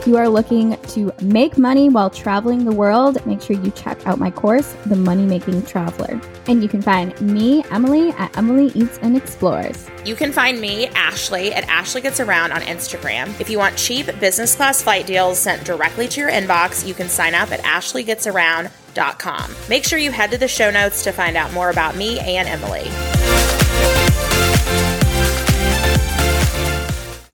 if 0.00 0.06
you 0.06 0.16
are 0.16 0.30
looking 0.30 0.78
to 0.78 1.12
make 1.20 1.58
money 1.58 1.90
while 1.90 2.08
traveling 2.08 2.64
the 2.64 2.72
world, 2.72 3.24
make 3.26 3.42
sure 3.42 3.54
you 3.54 3.70
check 3.72 4.06
out 4.06 4.18
my 4.18 4.30
course, 4.30 4.74
The 4.86 4.96
Money 4.96 5.26
Making 5.26 5.62
Traveler. 5.66 6.18
And 6.46 6.62
you 6.62 6.70
can 6.70 6.80
find 6.80 7.20
me, 7.20 7.62
Emily, 7.70 8.08
at 8.12 8.34
Emily 8.34 8.68
Eats 8.68 8.98
and 9.02 9.14
Explores. 9.14 9.90
You 10.06 10.14
can 10.14 10.32
find 10.32 10.58
me, 10.58 10.86
Ashley, 10.88 11.52
at 11.52 11.64
Ashley 11.64 12.00
Gets 12.00 12.18
Around 12.18 12.52
on 12.52 12.62
Instagram. 12.62 13.38
If 13.38 13.50
you 13.50 13.58
want 13.58 13.76
cheap 13.76 14.06
business 14.18 14.56
class 14.56 14.80
flight 14.82 15.06
deals 15.06 15.38
sent 15.38 15.64
directly 15.64 16.08
to 16.08 16.18
your 16.18 16.30
inbox, 16.30 16.86
you 16.86 16.94
can 16.94 17.10
sign 17.10 17.34
up 17.34 17.52
at 17.52 17.60
ashleygetsaround.com. 17.60 19.54
Make 19.68 19.84
sure 19.84 19.98
you 19.98 20.12
head 20.12 20.30
to 20.30 20.38
the 20.38 20.48
show 20.48 20.70
notes 20.70 21.04
to 21.04 21.12
find 21.12 21.36
out 21.36 21.52
more 21.52 21.68
about 21.68 21.94
me 21.94 22.18
and 22.20 22.48
Emily. 22.48 23.59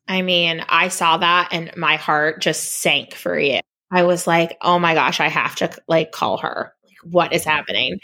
I 0.09 0.23
mean, 0.23 0.65
I 0.69 0.89
saw 0.89 1.17
that 1.19 1.49
and 1.53 1.77
my 1.77 1.97
heart 1.97 2.41
just 2.41 2.81
sank 2.81 3.15
for 3.15 3.39
you. 3.39 3.61
I 3.91 4.03
was 4.03 4.27
like, 4.27 4.57
oh 4.63 4.79
my 4.79 4.95
gosh, 4.95 5.21
I 5.21 5.29
have 5.29 5.57
to 5.57 5.71
like 5.89 6.13
call 6.13 6.39
her. 6.39 6.73
Like, 6.85 7.13
what 7.13 7.33
is 7.33 7.45
happening? 7.45 8.01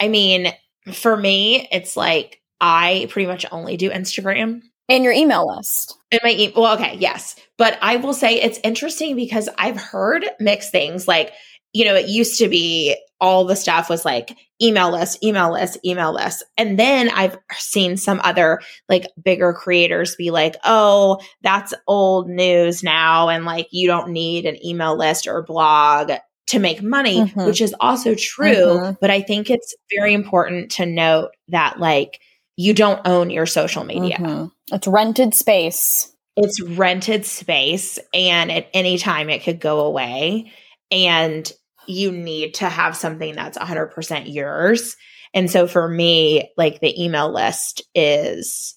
I 0.00 0.08
mean, 0.08 0.52
for 0.92 1.16
me, 1.16 1.68
it's 1.70 1.96
like 1.96 2.40
I 2.60 3.06
pretty 3.10 3.26
much 3.26 3.46
only 3.50 3.76
do 3.76 3.90
Instagram. 3.90 4.62
And 4.88 5.04
your 5.04 5.12
email 5.12 5.54
list. 5.56 5.96
In 6.10 6.18
my 6.22 6.30
e- 6.30 6.52
well, 6.54 6.74
okay, 6.74 6.96
yes. 6.98 7.36
But 7.56 7.78
I 7.80 7.96
will 7.96 8.12
say 8.12 8.40
it's 8.40 8.60
interesting 8.64 9.16
because 9.16 9.48
I've 9.56 9.76
heard 9.76 10.24
mixed 10.40 10.70
things. 10.70 11.08
Like, 11.08 11.32
you 11.72 11.84
know, 11.84 11.94
it 11.94 12.08
used 12.08 12.38
to 12.38 12.48
be 12.48 12.96
all 13.20 13.44
the 13.44 13.56
stuff 13.56 13.88
was 13.88 14.04
like 14.04 14.36
email 14.60 14.90
list, 14.90 15.22
email 15.22 15.52
list, 15.52 15.78
email 15.84 16.12
list. 16.12 16.44
And 16.56 16.78
then 16.78 17.08
I've 17.10 17.38
seen 17.52 17.96
some 17.96 18.20
other 18.24 18.60
like 18.88 19.06
bigger 19.22 19.52
creators 19.52 20.16
be 20.16 20.30
like, 20.30 20.56
oh, 20.64 21.20
that's 21.42 21.72
old 21.86 22.28
news 22.28 22.82
now. 22.82 23.28
And 23.28 23.44
like, 23.44 23.68
you 23.70 23.86
don't 23.86 24.10
need 24.10 24.44
an 24.44 24.64
email 24.64 24.96
list 24.96 25.26
or 25.26 25.42
blog 25.42 26.12
to 26.48 26.58
make 26.58 26.82
money, 26.82 27.20
mm-hmm. 27.20 27.46
which 27.46 27.60
is 27.60 27.74
also 27.80 28.14
true. 28.14 28.54
Mm-hmm. 28.54 28.92
But 29.00 29.10
I 29.10 29.22
think 29.22 29.50
it's 29.50 29.74
very 29.96 30.14
important 30.14 30.72
to 30.72 30.86
note 30.86 31.30
that 31.48 31.78
like 31.78 32.20
you 32.56 32.74
don't 32.74 33.00
own 33.06 33.30
your 33.30 33.46
social 33.46 33.84
media. 33.84 34.16
Mm-hmm. 34.16 34.74
It's 34.74 34.86
rented 34.88 35.34
space. 35.34 36.12
It's 36.36 36.60
rented 36.60 37.24
space. 37.24 37.98
And 38.12 38.50
at 38.50 38.68
any 38.74 38.98
time 38.98 39.30
it 39.30 39.44
could 39.44 39.60
go 39.60 39.80
away. 39.80 40.52
And 40.90 41.50
you 41.86 42.12
need 42.12 42.54
to 42.54 42.68
have 42.68 42.96
something 42.96 43.34
that's 43.34 43.58
100% 43.58 44.32
yours. 44.32 44.96
And 45.34 45.50
so 45.50 45.66
for 45.66 45.88
me, 45.88 46.50
like 46.56 46.80
the 46.80 47.02
email 47.02 47.32
list 47.32 47.82
is 47.94 48.76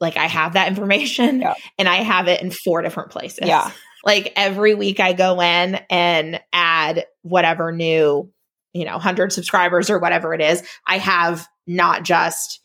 like 0.00 0.16
I 0.16 0.26
have 0.26 0.54
that 0.54 0.68
information 0.68 1.40
yeah. 1.40 1.54
and 1.78 1.88
I 1.88 1.96
have 1.96 2.28
it 2.28 2.42
in 2.42 2.50
four 2.50 2.82
different 2.82 3.10
places. 3.10 3.46
Yeah. 3.46 3.70
Like 4.04 4.32
every 4.34 4.74
week 4.74 4.98
I 4.98 5.12
go 5.12 5.40
in 5.40 5.80
and 5.88 6.40
add 6.52 7.06
whatever 7.22 7.70
new, 7.70 8.30
you 8.72 8.84
know, 8.84 8.92
100 8.92 9.32
subscribers 9.32 9.90
or 9.90 9.98
whatever 9.98 10.34
it 10.34 10.40
is. 10.40 10.62
I 10.86 10.98
have 10.98 11.46
not 11.66 12.02
just 12.02 12.61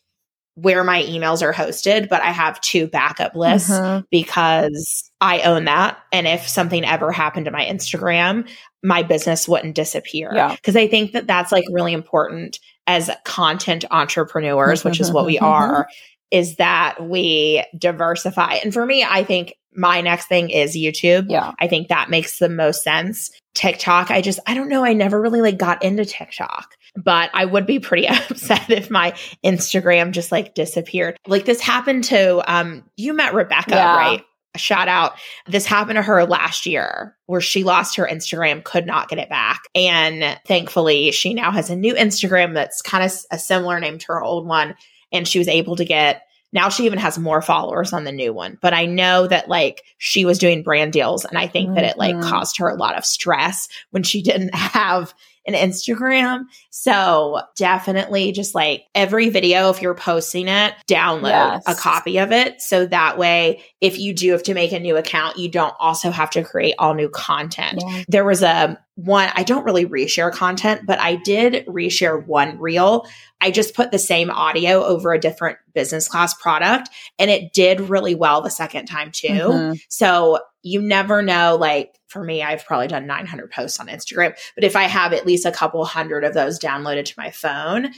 where 0.58 0.84
my 0.84 1.04
emails 1.04 1.44
are 1.44 1.54
hosted, 1.54 2.10
but 2.10 2.20
I 2.24 2.32
have 2.32 2.60
two 2.62 2.88
backup 2.88 3.36
lists 3.36 3.70
mm-hmm. 3.70 4.02
because 4.10 5.12
I 5.22 5.42
own 5.42 5.66
that. 5.66 6.00
And 6.12 6.26
if 6.26 6.48
something 6.48 6.84
ever 6.84 7.12
happened 7.12 7.46
to 7.46 7.52
my 7.52 7.64
Instagram, 7.64 8.50
my 8.82 9.04
business 9.04 9.48
wouldn't 9.48 9.76
disappear. 9.76 10.32
Yeah. 10.34 10.56
Cause 10.64 10.76
I 10.76 10.88
think 10.88 11.12
that 11.12 11.28
that's 11.28 11.52
like 11.52 11.66
really 11.72 11.94
important 11.94 12.60
as 12.88 13.12
content 13.24 13.86
entrepreneurs, 13.92 14.84
which 14.84 15.00
is 15.00 15.12
what 15.12 15.28
we 15.28 15.38
are, 15.40 15.88
is 16.32 16.56
that 16.56 17.04
we 17.04 17.64
diversify. 17.78 18.54
And 18.64 18.74
for 18.74 18.84
me, 18.84 19.04
I 19.04 19.24
think 19.24 19.54
my 19.76 20.02
next 20.02 20.26
thing 20.26 20.50
is 20.50 20.76
YouTube. 20.76 21.28
Yeah. 21.30 21.52
I 21.60 21.68
think 21.68 21.88
that 21.90 22.10
makes 22.10 22.40
the 22.40 22.50
most 22.50 22.84
sense. 22.84 23.30
TikTok, 23.54 24.10
I 24.10 24.22
just, 24.22 24.40
I 24.48 24.56
don't 24.56 24.70
know. 24.70 24.84
I 24.84 24.94
never 24.94 25.22
really 25.22 25.42
like 25.42 25.60
got 25.60 25.84
into 25.84 26.04
TikTok 26.04 26.72
but 27.04 27.30
I 27.34 27.46
would 27.46 27.66
be 27.66 27.80
pretty 27.80 28.08
upset 28.30 28.70
if 28.70 28.90
my 28.90 29.14
Instagram 29.44 30.12
just 30.12 30.32
like 30.32 30.54
disappeared. 30.54 31.18
Like 31.28 31.46
this 31.46 31.62
happened 31.62 32.06
to 32.06 32.52
um 32.52 32.84
you 32.96 33.14
met 33.14 33.34
Rebecca, 33.34 33.76
yeah. 33.76 33.96
right? 33.96 34.24
A 34.56 34.58
shout 34.58 34.88
out. 34.88 35.14
This 35.48 35.66
happened 35.66 35.98
to 35.98 36.02
her 36.02 36.26
last 36.26 36.66
year 36.66 37.16
where 37.26 37.42
she 37.42 37.64
lost 37.64 37.98
her 37.98 38.08
Instagram, 38.10 38.64
could 38.64 38.88
not 38.88 39.10
get 39.10 39.20
it 39.20 39.30
back. 39.30 39.62
And 39.76 40.40
thankfully, 40.48 41.12
she 41.12 41.34
now 41.34 41.52
has 41.52 41.70
a 41.70 41.76
new 41.76 41.94
Instagram 41.94 42.54
that's 42.54 42.82
kind 42.82 43.04
of 43.04 43.14
a 43.30 43.38
similar 43.38 43.80
name 43.80 44.00
to 44.00 44.08
her 44.08 44.24
old 44.24 44.48
one 44.48 44.76
and 45.12 45.28
she 45.28 45.40
was 45.40 45.48
able 45.48 45.76
to 45.76 45.86
get 45.86 46.24
now 46.54 46.70
she 46.70 46.86
even 46.86 47.00
has 47.00 47.18
more 47.18 47.42
followers 47.42 47.94
on 47.94 48.04
the 48.04 48.12
new 48.12 48.34
one 48.34 48.58
but 48.62 48.74
i 48.74 48.86
know 48.86 49.28
that 49.28 49.50
like 49.50 49.84
she 49.98 50.26
was 50.26 50.40
doing 50.40 50.64
brand 50.64 50.94
deals 50.94 51.26
and 51.26 51.38
i 51.38 51.48
think 51.48 51.68
mm-hmm. 51.68 51.76
that 51.76 51.86
it 51.86 51.98
like 51.98 52.16
mm-hmm. 52.16 52.30
caused 52.30 52.58
her 52.58 52.70
a 52.70 52.76
lot 52.76 52.98
of 52.98 53.06
stress 53.06 53.68
when 53.92 54.04
she 54.04 54.22
didn't 54.24 54.54
have 54.54 55.14
an 55.48 55.54
Instagram. 55.54 56.44
So 56.70 57.42
definitely 57.56 58.34
just 58.34 58.54
like 58.54 58.84
every 58.94 59.30
video, 59.30 59.70
if 59.70 59.82
you're 59.82 59.96
posting 59.96 60.48
it, 60.48 60.74
download 60.88 61.30
yes. 61.30 61.64
a 61.66 61.74
copy 61.74 62.20
of 62.20 62.32
it. 62.32 62.62
So 62.62 62.86
that 62.88 63.18
way, 63.18 63.64
if 63.80 63.98
you 63.98 64.14
do 64.14 64.34
have 64.34 64.44
to 64.44 64.54
make 64.54 64.74
a 64.74 64.80
new 64.80 64.98
account, 64.98 65.38
you 65.38 65.50
don't 65.50 65.74
also 65.80 66.12
have 66.12 66.30
to 66.32 66.44
create 66.44 66.76
all 66.78 66.94
new 66.94 67.10
content. 67.10 67.82
Yeah. 67.82 68.04
There 68.10 68.26
was 68.26 68.44
a 68.44 68.78
one, 68.96 69.30
I 69.36 69.44
don't 69.44 69.64
really 69.64 69.86
reshare 69.86 70.34
content, 70.34 70.82
but 70.86 71.00
I 71.00 71.16
did 71.16 71.66
reshare 71.68 72.26
one 72.26 72.60
reel. 72.60 73.08
I 73.40 73.52
just 73.52 73.76
put 73.76 73.92
the 73.92 74.00
same 74.00 74.32
audio 74.32 74.84
over 74.84 75.14
a 75.14 75.20
different 75.20 75.60
business 75.74 76.08
class 76.08 76.34
product 76.34 76.90
and 77.20 77.30
it 77.30 77.54
did 77.54 77.80
really 77.80 78.16
well 78.16 78.42
the 78.42 78.50
second 78.50 78.88
time 78.88 79.12
too. 79.12 79.28
Mm-hmm. 79.28 79.74
So 79.88 80.40
you 80.64 80.82
never 80.82 81.22
know. 81.22 81.56
Like 81.56 81.97
for 82.08 82.24
me, 82.24 82.42
I've 82.42 82.66
probably 82.66 82.88
done 82.88 83.06
900 83.06 83.52
posts 83.52 83.80
on 83.80 83.88
Instagram, 83.88 84.38
but 84.56 84.64
if 84.64 84.76
I 84.76 84.84
have 84.84 85.14
at 85.14 85.26
least 85.26 85.46
a 85.46 85.52
couple 85.52 85.84
hundred 85.86 86.24
of 86.24 86.34
those 86.34 86.60
downloaded 86.60 87.06
to 87.06 87.14
my 87.18 87.32
phone, 87.32 87.92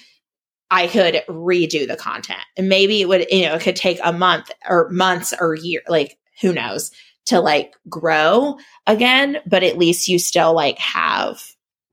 I 0.72 0.88
could 0.88 1.24
redo 1.28 1.88
the 1.88 1.96
content. 1.96 2.42
And 2.58 2.70
maybe 2.70 3.02
it 3.02 3.08
would, 3.08 3.26
you 3.32 3.46
know, 3.46 3.56
it 3.56 3.62
could 3.62 3.76
take 3.76 4.00
a 4.04 4.14
month 4.14 4.52
or 4.68 4.90
months 4.90 5.34
or 5.40 5.56
year, 5.56 5.82
like 5.88 6.18
who 6.42 6.54
knows, 6.54 6.92
to 7.26 7.40
like 7.40 7.76
grow 7.88 8.58
again, 8.88 9.38
but 9.46 9.64
at 9.64 9.78
least 9.78 10.08
you 10.08 10.20
still 10.20 10.54
like 10.54 10.78
have 10.80 11.44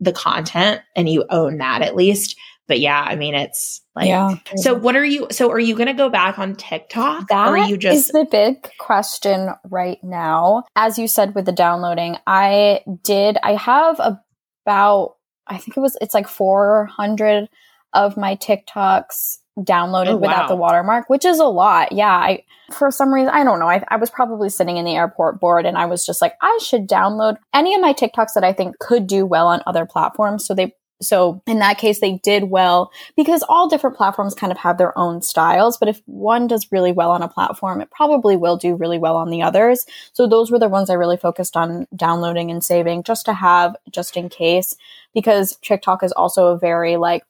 the 0.00 0.12
content 0.12 0.82
and 0.94 1.08
you 1.08 1.25
own 1.30 1.58
that 1.58 1.82
at 1.82 1.96
least 1.96 2.37
but 2.68 2.80
yeah, 2.80 3.00
I 3.00 3.16
mean, 3.16 3.35
it's 3.35 3.80
like, 3.94 4.08
yeah. 4.08 4.37
so 4.56 4.75
what 4.75 4.96
are 4.96 5.04
you, 5.04 5.28
so 5.30 5.50
are 5.50 5.58
you 5.58 5.75
going 5.76 5.87
to 5.87 5.94
go 5.94 6.08
back 6.08 6.38
on 6.38 6.56
TikTok? 6.56 7.28
That 7.28 7.49
or 7.49 7.56
are 7.56 7.68
you 7.68 7.76
just 7.76 7.96
is 7.96 8.08
the 8.08 8.26
big 8.30 8.68
question 8.78 9.50
right 9.70 9.99
now. 10.02 10.64
As 10.75 10.99
you 10.99 11.06
said 11.06 11.35
with 11.35 11.44
the 11.44 11.52
downloading, 11.52 12.16
I 12.26 12.80
did, 13.02 13.38
I 13.42 13.54
have 13.54 14.00
about, 14.00 15.16
I 15.46 15.58
think 15.58 15.76
it 15.76 15.80
was, 15.80 15.96
it's 16.00 16.14
like 16.14 16.28
400 16.28 17.49
of 17.92 18.16
my 18.16 18.37
TikToks 18.37 19.38
downloaded 19.61 20.08
oh, 20.08 20.16
without 20.16 20.44
wow. 20.44 20.49
the 20.49 20.56
watermark, 20.56 21.08
which 21.08 21.25
is 21.25 21.38
a 21.38 21.44
lot. 21.44 21.92
Yeah. 21.92 22.12
I, 22.12 22.44
for 22.73 22.90
some 22.90 23.14
reason, 23.14 23.30
I 23.30 23.44
don't 23.44 23.61
know. 23.61 23.68
I, 23.68 23.82
I 23.88 23.96
was 23.96 24.11
probably 24.11 24.49
sitting 24.49 24.76
in 24.76 24.85
the 24.85 24.96
airport 24.96 25.40
board 25.40 25.66
and 25.66 25.78
I 25.78 25.87
was 25.87 26.04
just 26.04 26.20
like, 26.20 26.35
I 26.42 26.58
should 26.62 26.88
download 26.88 27.37
any 27.54 27.75
of 27.75 27.80
my 27.80 27.94
TikToks 27.94 28.35
that 28.35 28.44
I 28.44 28.52
think 28.52 28.78
could 28.80 29.06
do 29.06 29.25
well 29.25 29.46
on 29.46 29.62
other 29.66 29.87
platforms. 29.87 30.44
So 30.44 30.52
they 30.52 30.75
so 31.00 31.42
in 31.46 31.58
that 31.58 31.78
case, 31.78 32.00
they 32.00 32.18
did 32.22 32.44
well 32.44 32.90
because 33.16 33.42
all 33.48 33.68
different 33.68 33.96
platforms 33.96 34.34
kind 34.34 34.50
of 34.50 34.58
have 34.58 34.78
their 34.78 34.96
own 34.98 35.20
styles. 35.22 35.76
But 35.76 35.88
if 35.88 36.00
one 36.06 36.46
does 36.46 36.68
really 36.72 36.92
well 36.92 37.10
on 37.10 37.22
a 37.22 37.28
platform, 37.28 37.80
it 37.80 37.90
probably 37.90 38.36
will 38.36 38.56
do 38.56 38.74
really 38.74 38.98
well 38.98 39.16
on 39.16 39.30
the 39.30 39.42
others. 39.42 39.84
So 40.12 40.26
those 40.26 40.50
were 40.50 40.58
the 40.58 40.68
ones 40.68 40.88
I 40.88 40.94
really 40.94 41.16
focused 41.16 41.56
on 41.56 41.86
downloading 41.94 42.50
and 42.50 42.64
saving 42.64 43.02
just 43.02 43.26
to 43.26 43.34
have 43.34 43.76
just 43.90 44.16
in 44.16 44.28
case 44.28 44.74
because 45.14 45.56
TikTok 45.56 46.02
is 46.02 46.12
also 46.12 46.48
a 46.48 46.58
very 46.58 46.96
like 46.96 47.24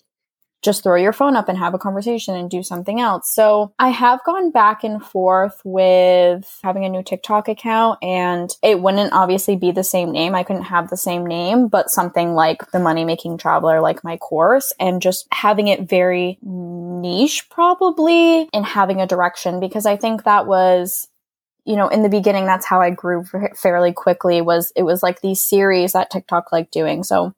just 0.62 0.82
throw 0.82 0.96
your 0.96 1.12
phone 1.12 1.36
up 1.36 1.48
and 1.48 1.58
have 1.58 1.74
a 1.74 1.78
conversation 1.78 2.34
and 2.34 2.50
do 2.50 2.62
something 2.62 3.00
else. 3.00 3.32
So 3.32 3.72
I 3.78 3.90
have 3.90 4.24
gone 4.24 4.50
back 4.50 4.84
and 4.84 5.04
forth 5.04 5.60
with 5.64 6.58
having 6.62 6.84
a 6.84 6.88
new 6.88 7.02
TikTok 7.02 7.48
account 7.48 7.98
and 8.02 8.50
it 8.62 8.80
wouldn't 8.80 9.12
obviously 9.12 9.56
be 9.56 9.70
the 9.70 9.84
same 9.84 10.10
name. 10.10 10.34
I 10.34 10.42
couldn't 10.42 10.64
have 10.64 10.90
the 10.90 10.96
same 10.96 11.26
name, 11.26 11.68
but 11.68 11.90
something 11.90 12.34
like 12.34 12.70
the 12.72 12.80
money 12.80 13.04
making 13.04 13.38
traveler, 13.38 13.80
like 13.80 14.02
my 14.02 14.16
course 14.16 14.72
and 14.80 15.02
just 15.02 15.26
having 15.32 15.68
it 15.68 15.88
very 15.88 16.38
niche 16.42 17.48
probably 17.50 18.48
and 18.52 18.66
having 18.66 19.00
a 19.00 19.06
direction 19.06 19.60
because 19.60 19.86
I 19.86 19.96
think 19.96 20.24
that 20.24 20.46
was 20.46 21.08
you 21.66 21.74
know, 21.74 21.88
in 21.88 22.02
the 22.02 22.08
beginning, 22.08 22.46
that's 22.46 22.64
how 22.64 22.80
I 22.80 22.90
grew 22.90 23.24
fairly 23.56 23.92
quickly 23.92 24.40
was 24.40 24.72
it 24.76 24.84
was 24.84 25.02
like 25.02 25.20
these 25.20 25.44
series 25.44 25.94
that 25.94 26.10
TikTok 26.12 26.52
like 26.52 26.70
doing. 26.70 27.02
So 27.02 27.34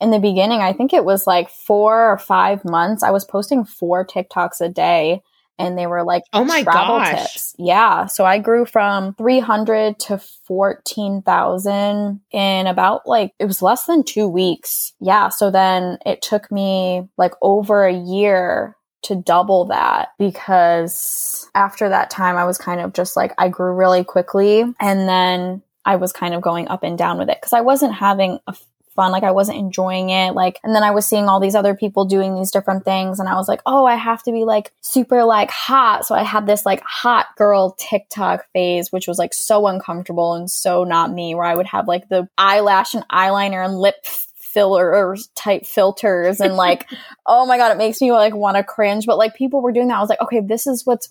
in 0.00 0.10
the 0.10 0.18
beginning, 0.18 0.60
I 0.60 0.72
think 0.72 0.92
it 0.92 1.04
was 1.04 1.26
like 1.26 1.50
four 1.50 2.12
or 2.12 2.18
five 2.18 2.64
months. 2.64 3.02
I 3.02 3.10
was 3.10 3.24
posting 3.24 3.64
four 3.64 4.06
TikToks 4.06 4.60
a 4.60 4.68
day 4.68 5.22
and 5.58 5.76
they 5.76 5.86
were 5.86 6.04
like 6.04 6.22
oh 6.32 6.44
my 6.44 6.62
travel 6.62 6.98
gosh. 6.98 7.32
tips. 7.32 7.54
Yeah, 7.58 8.06
so 8.06 8.24
I 8.24 8.38
grew 8.38 8.64
from 8.64 9.14
300 9.14 9.98
to 10.00 10.18
14,000 10.18 12.20
in 12.30 12.66
about 12.66 13.06
like 13.06 13.32
it 13.38 13.46
was 13.46 13.60
less 13.60 13.86
than 13.86 14.04
2 14.04 14.28
weeks. 14.28 14.92
Yeah, 15.00 15.28
so 15.28 15.50
then 15.50 15.98
it 16.06 16.22
took 16.22 16.50
me 16.52 17.08
like 17.16 17.32
over 17.42 17.84
a 17.84 17.92
year 17.92 18.76
to 19.00 19.14
double 19.14 19.66
that 19.66 20.08
because 20.18 21.48
after 21.54 21.88
that 21.88 22.10
time 22.10 22.36
I 22.36 22.44
was 22.44 22.58
kind 22.58 22.80
of 22.80 22.92
just 22.92 23.16
like 23.16 23.32
I 23.38 23.48
grew 23.48 23.72
really 23.72 24.04
quickly 24.04 24.64
and 24.80 25.08
then 25.08 25.62
I 25.84 25.96
was 25.96 26.12
kind 26.12 26.34
of 26.34 26.42
going 26.42 26.68
up 26.68 26.82
and 26.82 26.98
down 26.98 27.18
with 27.18 27.30
it 27.30 27.38
because 27.40 27.52
I 27.52 27.60
wasn't 27.60 27.94
having 27.94 28.38
a 28.46 28.54
fun. 28.98 29.12
Like 29.12 29.22
I 29.22 29.30
wasn't 29.30 29.58
enjoying 29.58 30.10
it. 30.10 30.32
Like, 30.32 30.58
and 30.64 30.74
then 30.74 30.82
I 30.82 30.90
was 30.90 31.06
seeing 31.06 31.28
all 31.28 31.38
these 31.38 31.54
other 31.54 31.76
people 31.76 32.04
doing 32.04 32.34
these 32.34 32.50
different 32.50 32.84
things. 32.84 33.20
And 33.20 33.28
I 33.28 33.36
was 33.36 33.46
like, 33.46 33.60
oh, 33.64 33.86
I 33.86 33.94
have 33.94 34.24
to 34.24 34.32
be 34.32 34.42
like 34.42 34.72
super 34.80 35.22
like 35.22 35.52
hot. 35.52 36.04
So 36.04 36.16
I 36.16 36.24
had 36.24 36.46
this 36.46 36.66
like 36.66 36.82
hot 36.82 37.26
girl 37.36 37.76
TikTok 37.78 38.46
phase, 38.52 38.90
which 38.90 39.06
was 39.06 39.16
like 39.16 39.32
so 39.32 39.68
uncomfortable 39.68 40.34
and 40.34 40.50
so 40.50 40.82
not 40.82 41.12
me, 41.12 41.36
where 41.36 41.44
I 41.44 41.54
would 41.54 41.68
have 41.68 41.86
like 41.86 42.08
the 42.08 42.28
eyelash 42.36 42.92
and 42.94 43.06
eyeliner 43.08 43.64
and 43.64 43.78
lip 43.78 43.94
fillers 44.04 45.28
type 45.36 45.64
filters 45.64 46.40
and 46.40 46.56
like 46.56 46.88
oh 47.26 47.44
my 47.44 47.58
god 47.58 47.70
it 47.70 47.76
makes 47.76 48.00
me 48.00 48.10
like 48.10 48.34
want 48.34 48.56
to 48.56 48.64
cringe 48.64 49.04
but 49.04 49.18
like 49.18 49.36
people 49.36 49.60
were 49.60 49.72
doing 49.72 49.88
that 49.88 49.98
i 49.98 50.00
was 50.00 50.08
like 50.08 50.20
okay 50.22 50.40
this 50.40 50.66
is 50.66 50.86
what's 50.86 51.10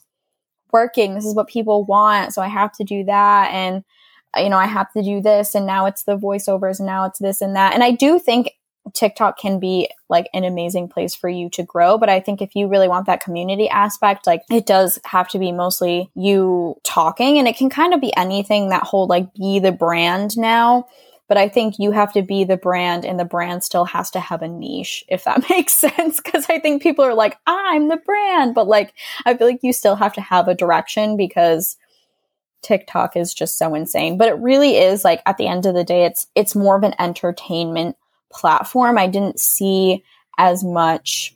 working 0.74 1.14
this 1.14 1.24
is 1.24 1.36
what 1.36 1.48
people 1.48 1.86
want 1.86 2.34
so 2.34 2.42
i 2.42 2.48
have 2.48 2.72
to 2.72 2.84
do 2.84 3.04
that 3.04 3.52
and 3.54 3.84
you 4.44 4.50
know, 4.50 4.58
I 4.58 4.66
have 4.66 4.92
to 4.94 5.04
do 5.04 5.22
this 5.22 5.56
and 5.56 5.66
now 5.66 5.86
it's 5.86 6.04
the 6.04 6.18
voiceovers 6.18 6.80
and 6.80 6.88
now 6.88 7.06
it's 7.06 7.20
this 7.20 7.42
and 7.42 7.56
that. 7.56 7.74
And 7.74 7.84
I 7.84 7.92
do 7.92 8.20
think 8.20 8.54
TikTok 8.94 9.38
can 9.38 9.60
be 9.60 9.90
like 10.10 10.30
an 10.34 10.44
amazing 10.44 10.88
place 10.88 11.16
for 11.16 11.30
you 11.30 11.50
to 11.52 11.64
grow. 11.64 11.98
But 11.98 12.10
I 12.10 12.20
think 12.20 12.42
if 12.42 12.56
you 12.56 12.68
really 12.68 12.88
want 12.88 13.06
that 13.08 13.24
community 13.24 13.70
aspect, 13.70 14.28
like 14.28 14.44
it 14.50 14.66
does 14.66 15.00
have 15.06 15.28
to 15.30 15.40
be 15.40 15.52
mostly 15.52 16.10
you 16.16 16.76
talking 16.84 17.38
and 17.38 17.48
it 17.48 17.58
can 17.58 17.70
kind 17.70 17.94
of 17.94 18.02
be 18.02 18.16
anything 18.16 18.70
that 18.70 18.84
whole 18.84 19.08
like 19.08 19.34
be 19.34 19.60
the 19.60 19.72
brand 19.72 20.38
now. 20.38 20.88
But 21.28 21.38
I 21.38 21.50
think 21.50 21.76
you 21.78 21.92
have 21.92 22.14
to 22.14 22.22
be 22.22 22.46
the 22.46 22.56
brand 22.56 23.04
and 23.04 23.20
the 23.20 23.26
brand 23.26 23.62
still 23.64 23.84
has 23.84 24.10
to 24.12 24.20
have 24.20 24.42
a 24.42 24.48
niche, 24.48 25.04
if 25.10 25.26
that 25.26 25.44
makes 25.50 25.74
sense. 25.74 26.22
Cause 26.22 26.46
I 26.50 26.60
think 26.60 26.82
people 26.82 27.04
are 27.04 27.14
like, 27.14 27.38
ah, 27.48 27.72
I'm 27.72 27.90
the 27.90 27.98
brand. 27.98 28.56
But 28.56 28.68
like, 28.68 28.94
I 29.26 29.36
feel 29.36 29.48
like 29.48 29.60
you 29.62 29.74
still 29.74 29.96
have 29.96 30.14
to 30.14 30.22
have 30.22 30.48
a 30.48 30.56
direction 30.56 31.18
because 31.18 31.76
TikTok 32.62 33.16
is 33.16 33.34
just 33.34 33.58
so 33.58 33.76
insane. 33.76 34.18
But 34.18 34.30
it 34.30 34.40
really 34.40 34.78
is 34.78 35.04
like 35.04 35.22
at 35.26 35.38
the 35.38 35.48
end 35.48 35.66
of 35.66 35.76
the 35.76 35.84
day, 35.84 36.06
it's 36.06 36.28
it's 36.36 36.56
more 36.56 36.78
of 36.78 36.84
an 36.84 36.96
entertainment 37.00 37.96
platform. 38.32 38.98
I 38.98 39.08
didn't 39.08 39.40
see 39.40 40.04
as 40.38 40.64
much 40.64 41.36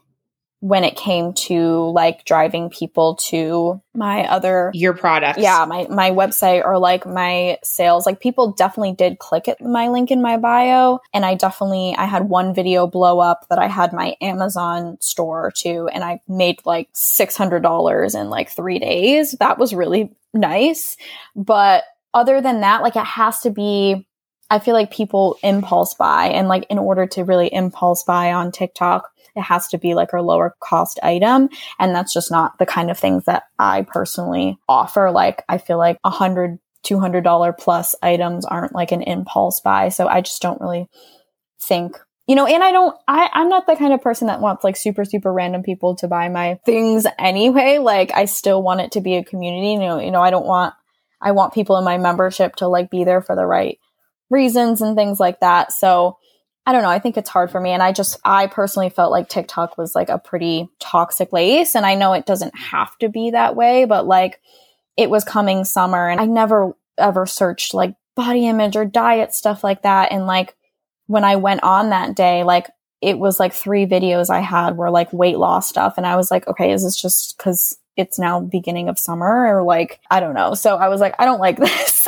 when 0.61 0.83
it 0.83 0.95
came 0.95 1.33
to 1.33 1.91
like 1.91 2.23
driving 2.25 2.69
people 2.69 3.15
to 3.15 3.81
my 3.93 4.25
other 4.27 4.71
your 4.73 4.93
products. 4.93 5.39
Yeah 5.39 5.65
my 5.67 5.87
my 5.89 6.11
website 6.11 6.63
or 6.63 6.79
like 6.79 7.05
my 7.05 7.57
sales. 7.63 8.05
Like 8.05 8.19
people 8.19 8.53
definitely 8.53 8.93
did 8.93 9.19
click 9.19 9.47
at 9.47 9.61
my 9.61 9.89
link 9.89 10.11
in 10.11 10.21
my 10.21 10.37
bio 10.37 10.99
and 11.13 11.25
i 11.25 11.35
definitely 11.35 11.95
i 11.97 12.05
had 12.05 12.29
one 12.29 12.53
video 12.53 12.87
blow 12.87 13.19
up 13.19 13.47
that 13.49 13.59
i 13.59 13.67
had 13.67 13.91
my 13.91 14.15
amazon 14.21 14.97
store 15.01 15.51
to 15.57 15.87
and 15.87 16.03
i 16.03 16.19
made 16.27 16.59
like 16.65 16.91
$600 16.93 18.19
in 18.19 18.29
like 18.29 18.49
three 18.49 18.79
days. 18.79 19.31
That 19.39 19.57
was 19.57 19.73
really 19.73 20.11
nice. 20.33 20.97
But 21.35 21.83
other 22.13 22.41
than 22.41 22.61
that 22.61 22.81
like 22.81 22.95
it 22.95 23.05
has 23.05 23.41
to 23.41 23.49
be 23.49 24.07
I 24.49 24.59
feel 24.59 24.73
like 24.73 24.91
people 24.91 25.37
impulse 25.43 25.93
buy 25.93 26.25
and 26.25 26.49
like 26.49 26.65
in 26.69 26.77
order 26.77 27.07
to 27.07 27.23
really 27.23 27.47
impulse 27.53 28.03
buy 28.03 28.33
on 28.33 28.51
TikTok, 28.51 29.09
it 29.35 29.41
has 29.41 29.67
to 29.69 29.77
be 29.77 29.93
like 29.93 30.13
a 30.13 30.21
lower 30.21 30.55
cost 30.59 30.99
item. 31.03 31.49
And 31.79 31.95
that's 31.95 32.13
just 32.13 32.31
not 32.31 32.57
the 32.57 32.65
kind 32.65 32.91
of 32.91 32.97
things 32.99 33.25
that 33.25 33.43
I 33.59 33.83
personally 33.83 34.57
offer. 34.67 35.11
Like 35.11 35.43
I 35.49 35.57
feel 35.57 35.77
like 35.77 35.97
a 36.03 36.09
hundred, 36.09 36.59
two 36.83 36.99
hundred 36.99 37.23
dollar 37.23 37.53
plus 37.53 37.95
items 38.01 38.45
aren't 38.45 38.75
like 38.75 38.91
an 38.91 39.01
impulse 39.01 39.59
buy. 39.59 39.89
So 39.89 40.07
I 40.07 40.21
just 40.21 40.41
don't 40.41 40.61
really 40.61 40.87
think 41.59 41.97
you 42.27 42.35
know, 42.35 42.45
and 42.45 42.63
I 42.63 42.71
don't, 42.71 42.95
I, 43.09 43.29
I'm 43.33 43.49
not 43.49 43.67
the 43.67 43.75
kind 43.75 43.93
of 43.93 44.01
person 44.01 44.27
that 44.27 44.39
wants 44.39 44.63
like 44.63 44.77
super, 44.77 45.03
super 45.03 45.33
random 45.33 45.63
people 45.63 45.95
to 45.97 46.07
buy 46.07 46.29
my 46.29 46.59
things 46.65 47.05
anyway. 47.19 47.79
Like 47.79 48.11
I 48.13 48.23
still 48.23 48.63
want 48.63 48.79
it 48.79 48.93
to 48.93 49.01
be 49.01 49.15
a 49.15 49.23
community. 49.23 49.73
You 49.73 49.79
know, 49.79 49.99
you 49.99 50.11
know, 50.11 50.21
I 50.21 50.29
don't 50.29 50.45
want, 50.45 50.73
I 51.19 51.31
want 51.31 51.53
people 51.53 51.77
in 51.77 51.83
my 51.83 51.97
membership 51.97 52.55
to 52.57 52.67
like 52.67 52.89
be 52.89 53.03
there 53.03 53.21
for 53.21 53.35
the 53.35 53.45
right 53.45 53.79
reasons 54.29 54.81
and 54.81 54.95
things 54.95 55.19
like 55.19 55.41
that. 55.41 55.73
So 55.73 56.19
I 56.65 56.73
don't 56.73 56.83
know. 56.83 56.89
I 56.89 56.99
think 56.99 57.17
it's 57.17 57.29
hard 57.29 57.49
for 57.49 57.59
me. 57.59 57.71
And 57.71 57.81
I 57.81 57.91
just, 57.91 58.19
I 58.23 58.47
personally 58.47 58.89
felt 58.89 59.11
like 59.11 59.29
TikTok 59.29 59.77
was 59.77 59.95
like 59.95 60.09
a 60.09 60.19
pretty 60.19 60.69
toxic 60.79 61.31
place. 61.31 61.75
And 61.75 61.85
I 61.85 61.95
know 61.95 62.13
it 62.13 62.27
doesn't 62.27 62.55
have 62.55 62.95
to 62.99 63.09
be 63.09 63.31
that 63.31 63.55
way, 63.55 63.85
but 63.85 64.05
like 64.05 64.39
it 64.95 65.09
was 65.09 65.23
coming 65.23 65.63
summer 65.63 66.07
and 66.07 66.21
I 66.21 66.25
never 66.25 66.75
ever 66.97 67.25
searched 67.25 67.73
like 67.73 67.95
body 68.15 68.47
image 68.47 68.75
or 68.75 68.85
diet 68.85 69.33
stuff 69.33 69.63
like 69.63 69.81
that. 69.81 70.11
And 70.11 70.27
like 70.27 70.55
when 71.07 71.23
I 71.23 71.37
went 71.37 71.63
on 71.63 71.89
that 71.89 72.15
day, 72.15 72.43
like 72.43 72.69
it 73.01 73.17
was 73.17 73.39
like 73.39 73.53
three 73.53 73.87
videos 73.87 74.29
I 74.29 74.41
had 74.41 74.77
were 74.77 74.91
like 74.91 75.11
weight 75.11 75.39
loss 75.39 75.67
stuff. 75.67 75.95
And 75.97 76.05
I 76.05 76.15
was 76.15 76.29
like, 76.29 76.47
okay, 76.47 76.71
is 76.71 76.83
this 76.83 76.95
just 76.95 77.37
because 77.37 77.79
it's 77.97 78.19
now 78.19 78.39
beginning 78.39 78.87
of 78.87 78.99
summer 78.99 79.47
or 79.47 79.63
like, 79.63 79.99
I 80.11 80.19
don't 80.19 80.35
know. 80.35 80.53
So 80.53 80.77
I 80.77 80.89
was 80.89 81.01
like, 81.01 81.15
I 81.17 81.25
don't 81.25 81.39
like 81.39 81.57
this. 81.59 82.07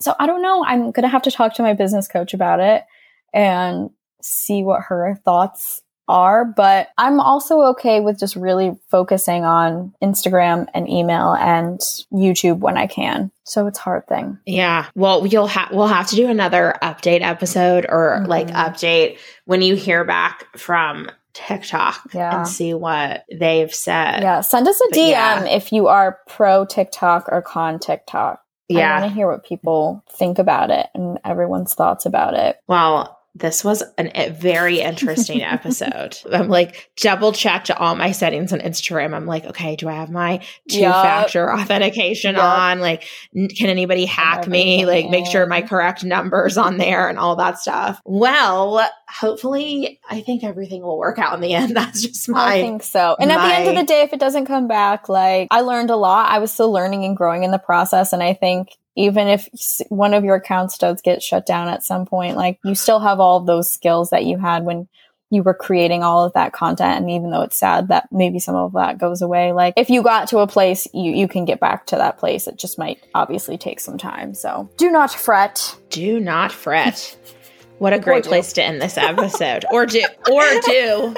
so 0.00 0.14
I 0.20 0.26
don't 0.26 0.42
know. 0.42 0.64
I'm 0.64 0.92
going 0.92 1.02
to 1.02 1.08
have 1.08 1.22
to 1.22 1.32
talk 1.32 1.54
to 1.54 1.62
my 1.62 1.74
business 1.74 2.06
coach 2.06 2.32
about 2.32 2.60
it 2.60 2.84
and 3.32 3.90
see 4.22 4.62
what 4.62 4.82
her 4.82 5.18
thoughts 5.24 5.82
are. 6.10 6.44
But 6.44 6.88
I'm 6.98 7.20
also 7.20 7.60
okay 7.68 8.00
with 8.00 8.18
just 8.18 8.36
really 8.36 8.76
focusing 8.90 9.44
on 9.44 9.94
Instagram 10.02 10.66
and 10.74 10.88
email 10.88 11.32
and 11.34 11.80
YouTube 12.12 12.58
when 12.58 12.76
I 12.76 12.86
can. 12.86 13.30
So 13.44 13.66
it's 13.66 13.78
a 13.78 13.82
hard 13.82 14.06
thing. 14.08 14.38
Yeah. 14.44 14.86
Well, 14.94 15.26
you'll 15.26 15.46
have 15.46 15.70
we'll 15.70 15.86
have 15.86 16.08
to 16.08 16.16
do 16.16 16.28
another 16.28 16.74
update 16.82 17.22
episode 17.22 17.86
or 17.88 18.18
mm-hmm. 18.18 18.26
like 18.26 18.48
update 18.48 19.18
when 19.44 19.62
you 19.62 19.76
hear 19.76 20.04
back 20.04 20.58
from 20.58 21.10
TikTok 21.32 22.10
yeah. 22.12 22.38
and 22.38 22.48
see 22.48 22.74
what 22.74 23.24
they've 23.32 23.72
said. 23.72 24.22
Yeah. 24.22 24.40
Send 24.40 24.66
us 24.68 24.80
a 24.80 24.84
but 24.90 24.98
DM 24.98 25.10
yeah. 25.10 25.44
if 25.44 25.72
you 25.72 25.86
are 25.86 26.18
pro 26.26 26.66
TikTok 26.66 27.28
or 27.30 27.40
con 27.40 27.78
TikTok. 27.78 28.42
Yeah. 28.68 28.96
I 28.96 29.00
want 29.00 29.10
to 29.10 29.14
hear 29.14 29.28
what 29.28 29.44
people 29.44 30.04
think 30.10 30.38
about 30.38 30.70
it 30.70 30.86
and 30.94 31.18
everyone's 31.24 31.74
thoughts 31.74 32.06
about 32.06 32.34
it. 32.34 32.56
Well, 32.68 33.19
this 33.34 33.62
was 33.64 33.82
an, 33.96 34.10
a 34.14 34.30
very 34.30 34.80
interesting 34.80 35.42
episode. 35.42 36.18
I'm 36.32 36.48
like 36.48 36.90
double 37.00 37.32
checked 37.32 37.70
all 37.70 37.94
my 37.94 38.12
settings 38.12 38.52
on 38.52 38.60
Instagram. 38.60 39.14
I'm 39.14 39.26
like, 39.26 39.44
okay, 39.44 39.76
do 39.76 39.88
I 39.88 39.92
have 39.92 40.10
my 40.10 40.44
two 40.68 40.80
factor 40.80 41.46
yep. 41.48 41.60
authentication 41.60 42.34
yep. 42.34 42.44
on? 42.44 42.80
Like, 42.80 43.06
n- 43.36 43.48
can 43.48 43.70
anybody 43.70 44.04
hack 44.04 44.48
me? 44.48 44.84
Like, 44.84 45.08
make 45.08 45.26
sure 45.26 45.46
my 45.46 45.62
correct 45.62 46.04
numbers 46.04 46.58
on 46.58 46.76
there 46.76 47.08
and 47.08 47.18
all 47.18 47.36
that 47.36 47.58
stuff. 47.58 48.00
Well, 48.04 48.88
hopefully, 49.08 50.00
I 50.08 50.20
think 50.22 50.42
everything 50.42 50.82
will 50.82 50.98
work 50.98 51.18
out 51.18 51.34
in 51.34 51.40
the 51.40 51.54
end. 51.54 51.76
That's 51.76 52.02
just 52.02 52.28
my. 52.28 52.54
I 52.54 52.60
think 52.60 52.82
so. 52.82 53.16
And 53.18 53.28
my, 53.28 53.36
at 53.36 53.46
the 53.46 53.54
end 53.54 53.68
of 53.68 53.76
the 53.76 53.86
day, 53.86 54.02
if 54.02 54.12
it 54.12 54.20
doesn't 54.20 54.46
come 54.46 54.66
back, 54.66 55.08
like 55.08 55.48
I 55.50 55.60
learned 55.60 55.90
a 55.90 55.96
lot. 55.96 56.30
I 56.30 56.40
was 56.40 56.52
still 56.52 56.72
learning 56.72 57.04
and 57.04 57.16
growing 57.16 57.44
in 57.44 57.52
the 57.52 57.58
process, 57.58 58.12
and 58.12 58.22
I 58.22 58.34
think 58.34 58.76
even 59.00 59.28
if 59.28 59.48
one 59.88 60.12
of 60.12 60.24
your 60.24 60.36
accounts 60.36 60.76
does 60.76 61.00
get 61.00 61.22
shut 61.22 61.46
down 61.46 61.68
at 61.68 61.82
some 61.82 62.04
point, 62.04 62.36
like 62.36 62.58
you 62.64 62.74
still 62.74 63.00
have 63.00 63.18
all 63.18 63.38
of 63.38 63.46
those 63.46 63.70
skills 63.70 64.10
that 64.10 64.26
you 64.26 64.36
had 64.36 64.64
when 64.64 64.88
you 65.30 65.42
were 65.42 65.54
creating 65.54 66.02
all 66.02 66.24
of 66.24 66.34
that 66.34 66.52
content. 66.52 67.00
And 67.00 67.10
even 67.10 67.30
though 67.30 67.40
it's 67.40 67.56
sad 67.56 67.88
that 67.88 68.08
maybe 68.12 68.38
some 68.38 68.56
of 68.56 68.74
that 68.74 68.98
goes 68.98 69.22
away, 69.22 69.52
like 69.52 69.72
if 69.78 69.88
you 69.88 70.02
got 70.02 70.28
to 70.28 70.38
a 70.40 70.46
place, 70.46 70.86
you, 70.92 71.12
you 71.12 71.28
can 71.28 71.46
get 71.46 71.60
back 71.60 71.86
to 71.86 71.96
that 71.96 72.18
place. 72.18 72.46
It 72.46 72.58
just 72.58 72.78
might 72.78 73.02
obviously 73.14 73.56
take 73.56 73.80
some 73.80 73.96
time. 73.96 74.34
So 74.34 74.68
do 74.76 74.90
not 74.90 75.10
fret. 75.12 75.76
Do 75.88 76.20
not 76.20 76.52
fret. 76.52 77.16
What 77.78 77.94
a 77.94 77.98
great 77.98 78.24
place 78.24 78.52
to 78.52 78.62
end 78.62 78.82
this 78.82 78.98
episode. 78.98 79.64
or 79.72 79.86
do, 79.86 80.04
or 80.30 80.44
do. 80.66 81.16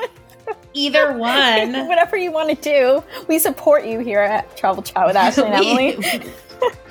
Either 0.75 1.12
one. 1.18 1.73
Whatever 1.88 2.16
you 2.16 2.31
want 2.31 2.51
to 2.51 2.55
do. 2.55 3.03
We 3.27 3.40
support 3.40 3.85
you 3.85 3.99
here 3.99 4.21
at 4.21 4.57
Travel 4.57 4.85
Chat 4.85 5.05
with 5.05 5.16
Ashley 5.16 5.42
and 5.47 5.55
Emily 6.05 6.33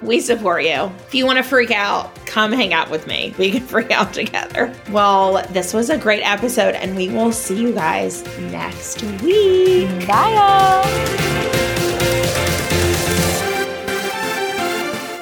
we 0.01 0.19
support 0.19 0.63
you. 0.63 0.91
If 1.07 1.13
you 1.13 1.25
want 1.25 1.37
to 1.37 1.43
freak 1.43 1.71
out, 1.71 2.13
come 2.25 2.51
hang 2.51 2.73
out 2.73 2.89
with 2.89 3.07
me. 3.07 3.33
We 3.37 3.51
can 3.51 3.61
freak 3.61 3.91
out 3.91 4.13
together. 4.13 4.73
Well, 4.91 5.45
this 5.49 5.73
was 5.73 5.89
a 5.89 5.97
great 5.97 6.21
episode, 6.23 6.75
and 6.75 6.95
we 6.95 7.09
will 7.09 7.31
see 7.31 7.59
you 7.59 7.71
guys 7.73 8.23
next 8.39 9.03
week. 9.21 10.07
Bye. 10.07 11.51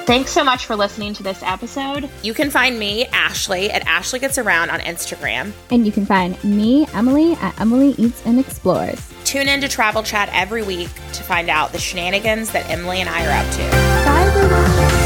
Thanks 0.06 0.32
so 0.32 0.42
much 0.42 0.66
for 0.66 0.74
listening 0.74 1.14
to 1.14 1.22
this 1.22 1.40
episode. 1.44 2.10
You 2.22 2.34
can 2.34 2.50
find 2.50 2.76
me, 2.76 3.06
Ashley, 3.12 3.70
at 3.70 3.86
Ashley 3.86 4.18
Gets 4.18 4.38
Around 4.38 4.70
on 4.70 4.80
Instagram. 4.80 5.52
And 5.70 5.86
you 5.86 5.92
can 5.92 6.04
find 6.04 6.42
me, 6.42 6.88
Emily, 6.94 7.34
at 7.34 7.60
Emily 7.60 7.94
Eats 7.96 8.26
and 8.26 8.40
Explores. 8.40 8.98
Tune 9.30 9.46
in 9.46 9.60
to 9.60 9.68
Travel 9.68 10.02
Chat 10.02 10.28
every 10.32 10.64
week 10.64 10.92
to 11.12 11.22
find 11.22 11.48
out 11.48 11.70
the 11.70 11.78
shenanigans 11.78 12.50
that 12.50 12.68
Emily 12.68 13.00
and 13.00 13.08
I 13.08 13.24
are 13.24 13.46
up 13.46 13.52
to. 13.52 13.62
Bye, 14.04 14.24
everyone. 14.26 14.99